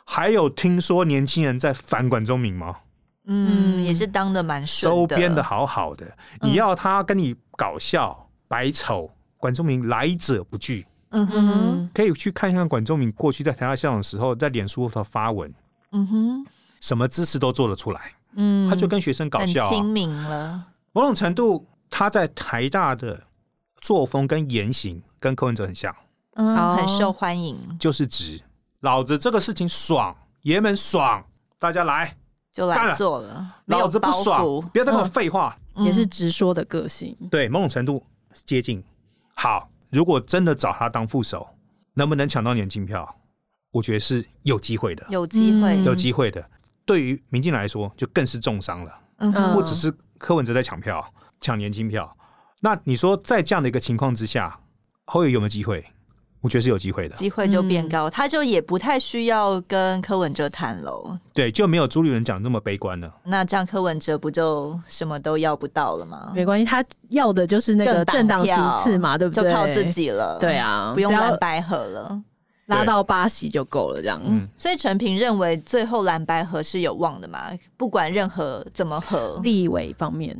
[0.05, 2.77] 还有听说年轻人在反管中闵吗？
[3.25, 6.15] 嗯，也是当的蛮收编的好好的。
[6.41, 9.09] 你要他跟你搞笑白丑。
[9.41, 15.53] 管中闵来者不拒，嗯哼，可以去看一看管中闵过去在台大校长的时候，在脸书上发文，
[15.91, 16.45] 嗯哼，
[16.79, 20.63] 什么姿势都做得出来，嗯，他就跟学生搞笑，很亲民了。
[20.93, 23.21] 某种程度，他在台大的
[23.81, 25.95] 作风跟言行跟柯文哲很像，
[26.35, 28.41] 嗯，很受欢迎，就是直，
[28.81, 31.23] 老子这个事情爽，爷们爽，
[31.59, 32.15] 大家来
[32.53, 38.05] 就来做了，老子不爽，不要再跟我废话，也是直说的个性，对，某种程度
[38.45, 38.83] 接近。
[39.33, 41.47] 好，如果真的找他当副手，
[41.93, 43.17] 能不能抢到年轻票？
[43.71, 46.43] 我觉得是有机会的，有机会，有机会的。
[46.85, 48.93] 对于民进来说，就更是重伤了。
[49.17, 52.17] 嗯，不只是柯文哲在抢票，抢年轻票。
[52.61, 54.59] 那你说，在这样的一个情况之下，
[55.05, 55.85] 侯友有没有机会？
[56.41, 61.17] 我觉得是有机会的，机会就变高，他就也不太需要跟柯文哲谈喽。
[61.33, 63.13] 对，就没有朱立伦讲那么悲观了。
[63.23, 66.31] 那这样柯文哲不就什么都要不到了吗？
[66.33, 69.43] 没关系，他要的就是那个政党席次嘛，对不对？
[69.43, 70.39] 就靠自己了。
[70.39, 72.19] 对啊，不用蓝白合了，
[72.65, 74.01] 拉到八席就够了。
[74.01, 74.47] 这样，嗯。
[74.57, 77.51] 所以陈平认为，最后蓝白合是有望的嘛？
[77.77, 80.35] 不管任何怎么合，立委方面，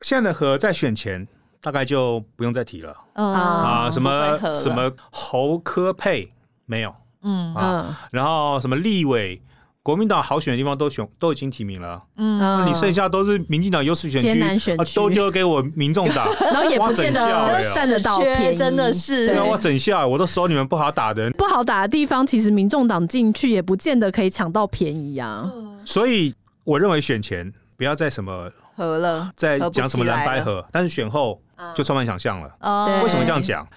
[0.00, 1.28] 现在的合在选前。
[1.64, 2.94] 大概就不用再提了。
[3.14, 6.30] 嗯啊，什么什么侯科配
[6.66, 6.94] 没有？
[7.22, 9.40] 嗯啊，然后什么立委，
[9.82, 12.02] 国民党好选的地方都选都已经提名了。
[12.18, 14.20] 嗯，那你剩下都是民进党优势选
[14.58, 16.28] 区，都丢给我民众党。
[16.52, 19.28] 然后也不见得占得到便宜，真的是。
[19.28, 21.32] 对啊，我整下我都收你们不好打的人。
[21.32, 25.50] 不好打的地方，其实民众党进去也不见得可以抢到便宜啊。
[25.86, 26.34] 所以
[26.64, 31.40] 我认为选前不要再什么合了，再讲什么蓝白合，但是选后。
[31.74, 32.56] 就充满想象了。
[32.60, 33.68] 哦，为什么这样讲？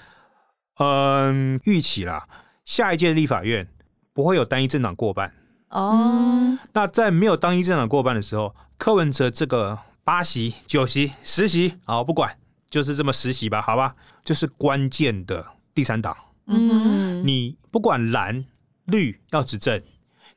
[0.80, 2.28] 嗯，预期啦，
[2.64, 3.68] 下一届立法院
[4.14, 5.34] 不会有单一政党过半。
[5.70, 12.38] 哦，那在没有单一政党过半的时候，柯文哲这个八席、九席、十席，好，不管，
[12.70, 16.16] 就是这么十席吧，好吧，就是关键的第三党。
[16.46, 18.46] 嗯，你不管蓝
[18.86, 19.82] 绿要执政，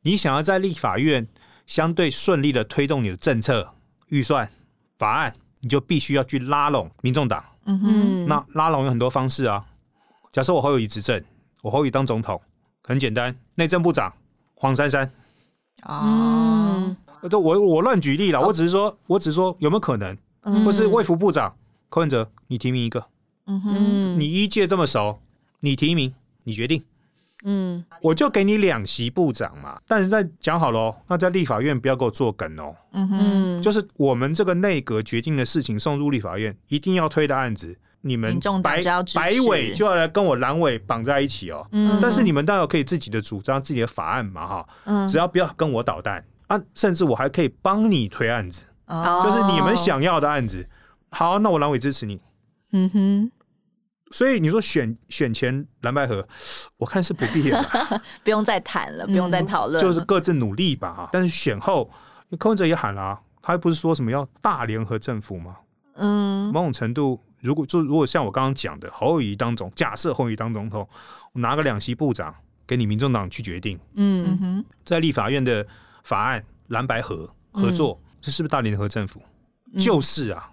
[0.03, 1.29] 你想要在立法院
[1.67, 3.75] 相对顺利的推动你的政策、
[4.09, 4.51] 预算、
[4.99, 5.35] 法案。
[5.61, 9.65] 你就必须要去拉拢民众党，嗯哼，那拉拢有很多方式啊。
[10.33, 11.23] 假设我侯友宜执政，
[11.63, 12.41] 我侯友宜当总统，
[12.83, 14.13] 很简单，内政部长
[14.55, 15.11] 黄珊珊，
[15.83, 16.97] 啊，
[17.29, 20.17] 都我我乱举例了，我只是说，我只是说有没有可能，
[20.65, 21.55] 或是卫福部长
[21.89, 23.05] 柯文哲，你提名一个，
[23.47, 25.21] 嗯哼，你一届这么熟，
[25.61, 26.83] 你提名，你决定。
[27.45, 32.75] 嗯，我就给你两席部长嘛，但是在讲好了，那在立法院不要给我作梗哦。
[32.93, 38.83] 嗯哼，就是我们这个内阁决定的事情送入立法院，一定要推的案子，你们白
[39.15, 41.67] 白委就要来跟我蓝委绑在一起哦。
[41.73, 41.99] 嗯。
[42.03, 45.09] 但是你们当然可以自己的主张、自己的法案嘛，哈，嗯。
[45.09, 46.25] 只要不要跟我捣蛋。
[46.49, 49.23] 啊，甚至我还可以帮你推案子，哦。
[49.25, 50.69] 就是你们想要的案子。
[51.11, 52.21] 好，那我蓝委支持你。
[52.73, 53.31] 嗯哼，
[54.11, 56.27] 所以你说选选前蓝白河，
[56.77, 57.65] 我看是不必了，
[58.25, 60.93] 不用再谈了，不用再讨论了，就是各自努力吧。
[60.93, 61.91] 哈，但是选后，
[62.39, 65.57] 柯文哲也喊了、啊，他不是说什么要大联合政府吗？
[65.95, 66.53] 嗯。
[66.53, 70.89] 某种程度，如果就如果像我刚刚讲的，侯友谊当总，假设侯友谊当总统，
[71.33, 72.35] 我拿个两席部长
[72.67, 74.27] 给你民众党去决定，嗯。
[74.27, 75.65] 嗯哼，在立法院的
[76.03, 79.23] 法案蓝白合合作，这是不是大联合政府？
[79.79, 80.51] 就是啊，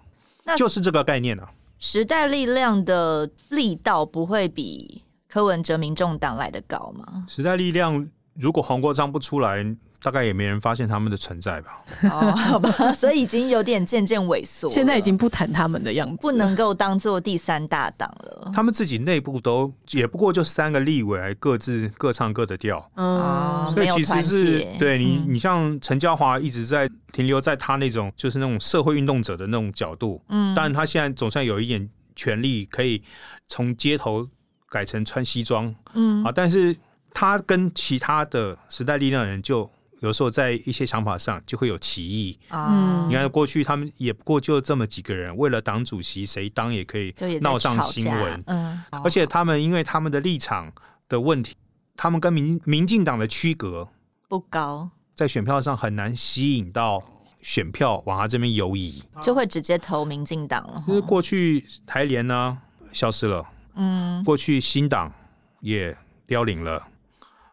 [0.56, 1.50] 就是这个概念啊。
[1.78, 7.24] 时代力量的力道不会比柯文哲民众党来的高吗？
[7.28, 9.64] 时代力量如果黄国昌不出来，
[10.02, 11.82] 大概也没人发现他们的存在吧？
[12.04, 18.50] 哦，好吧， 所以已经有点渐渐萎缩，现在已经不谈他们的样子，不能够当做第三大党了。
[18.54, 22.90] 他们自己内部都也不过就三个立委，各自各唱各的调。
[22.94, 23.18] 嗯。
[23.18, 25.34] 哦，所以其实是对你，嗯。
[25.34, 30.54] 你像陈嘉华一直在停留在他那种就是那种社会运动者的那种角度，嗯。
[30.54, 33.02] 但他现在总算有一点权利，可以
[33.48, 34.26] 从街头
[34.68, 35.74] 改成穿西装。
[35.94, 36.22] 嗯。
[36.22, 36.76] 啊，但是
[37.12, 39.68] 他跟其他的时代力量人就
[40.00, 42.38] 有时候在一些想法上就会有歧义。
[42.48, 43.06] 啊。
[43.08, 50.72] 你看过去他们也不过就这么几个人，为了党主席谁当也可以闹上新闻，嗯，而且他们因为他们的立场
[51.08, 51.56] 的问题，
[51.96, 53.88] 他们跟民民进党的区隔。
[54.28, 54.90] 不高。
[55.14, 57.02] 在选票上很难吸引到
[57.42, 61.00] 选票往他这边游移，就会直接投民进党了就是。
[61.00, 62.56] 过去台联呢
[62.92, 63.44] 消失了，
[63.74, 65.12] 嗯，过去新党
[65.60, 65.96] 也
[66.26, 66.86] 凋零了，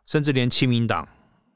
[0.06, 1.08] 甚至连亲民党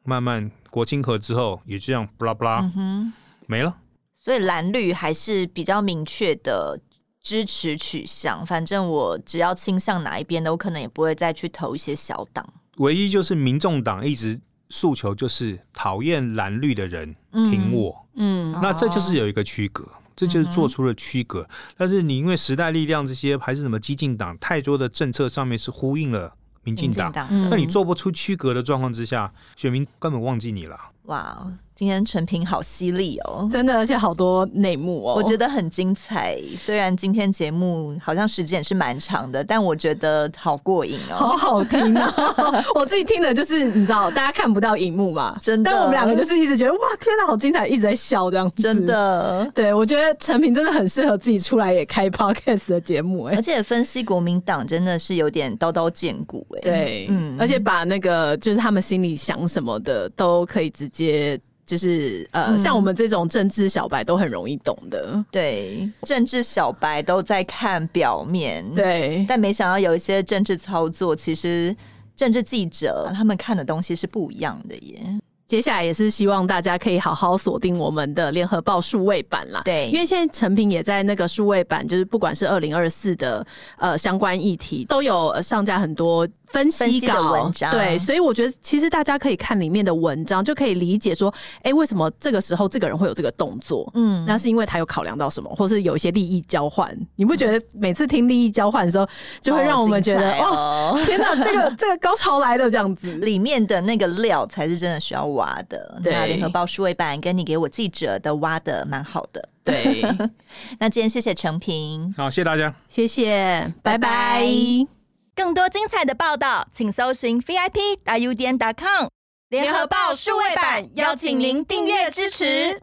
[0.04, 3.14] 慢慢国亲合之后也这样不拉不拉嗯哼，
[3.48, 3.76] 没了。
[4.16, 6.80] 所以蓝绿还是比较明确的
[7.22, 8.46] 支持取向。
[8.46, 12.48] 反正我只要倾向哪一边的，我可能也不会再去投一些小党。
[12.78, 14.40] 唯一就是民众党一直
[14.70, 19.88] 诉求就是讨厌蓝绿的人挺我，嗯那这就是有一个区隔。
[20.16, 21.48] 这就是做出了区隔，
[21.78, 26.36] 但是你因为时代力量这些还是什么激进党，太多的政策上面是呼应了
[26.70, 27.50] 民进党，嗯。
[27.50, 30.78] 那你做不出区隔的状况之下，选民根本忘记你了。
[31.04, 31.46] 哇，
[31.80, 33.48] 今天陈平好犀利哦。
[33.50, 36.38] 真的，而且好多内幕哦，我觉得很精彩。
[36.58, 41.16] 虽然今天节目好像时间也是蛮长的，但我觉得好过瘾哦。
[41.16, 42.14] 好好听啊！
[42.76, 48.62] 我自己听的就是你知道，大家看不到荧幕嘛，真的但我们两个就是一直觉得哇，天哪，好精彩，一直在笑这样子。
[48.62, 49.50] 真，的。
[49.56, 61.40] 对我觉得陈平真的很适合自己出来也开 podcast 的节目、哎而，且分析国民党真的是有点刀刀见骨哎、对，嗯而且把那个就是他们心里想什么的都可以直接。
[61.70, 62.58] 就是呃，嗯。
[62.58, 71.76] 像我们这种政治小白都很容易懂的，对，政治小白都在看表面，，对，但没想到有一些政治操作，其实
[72.16, 75.00] 政治记者他们看的东西是不一样的耶。
[75.48, 79.64] 接下来也是希望大家可以好好锁定我们的联合报数位版啦。
[79.66, 79.90] 对。
[79.92, 83.44] 因为现在成品也在那个数位版，就是不管是二零二四的
[83.78, 93.90] 呃相关议题，都有呃上架很多分析分析的稿文章对，所以我觉得其实大家可以看里面的文章，就可以理解说，哎、为什么这个时候这个人会有这个动作？
[93.96, 96.96] 嗯，那是因为他有考量到什么，或是有一些利益交换。
[97.16, 99.08] 你不觉得每次听利益交换的时候，
[99.42, 103.10] 就会让我们觉得哦，哦天哪，这个这个高潮来了这样子。
[103.20, 106.00] 里面的那个料才是真的需要挖的。
[106.04, 109.50] 对那联合报数位版跟你给我记者的挖的蛮好的。
[109.64, 110.02] 对，
[110.80, 112.74] 那今天谢谢成平，好，谢谢大家。
[112.88, 114.99] 谢谢，拜拜拜拜。
[115.40, 119.08] 更多精彩的报道，请搜寻 VIP 大 U 点 com
[119.48, 122.82] 联合报数位版，邀请您订阅支持。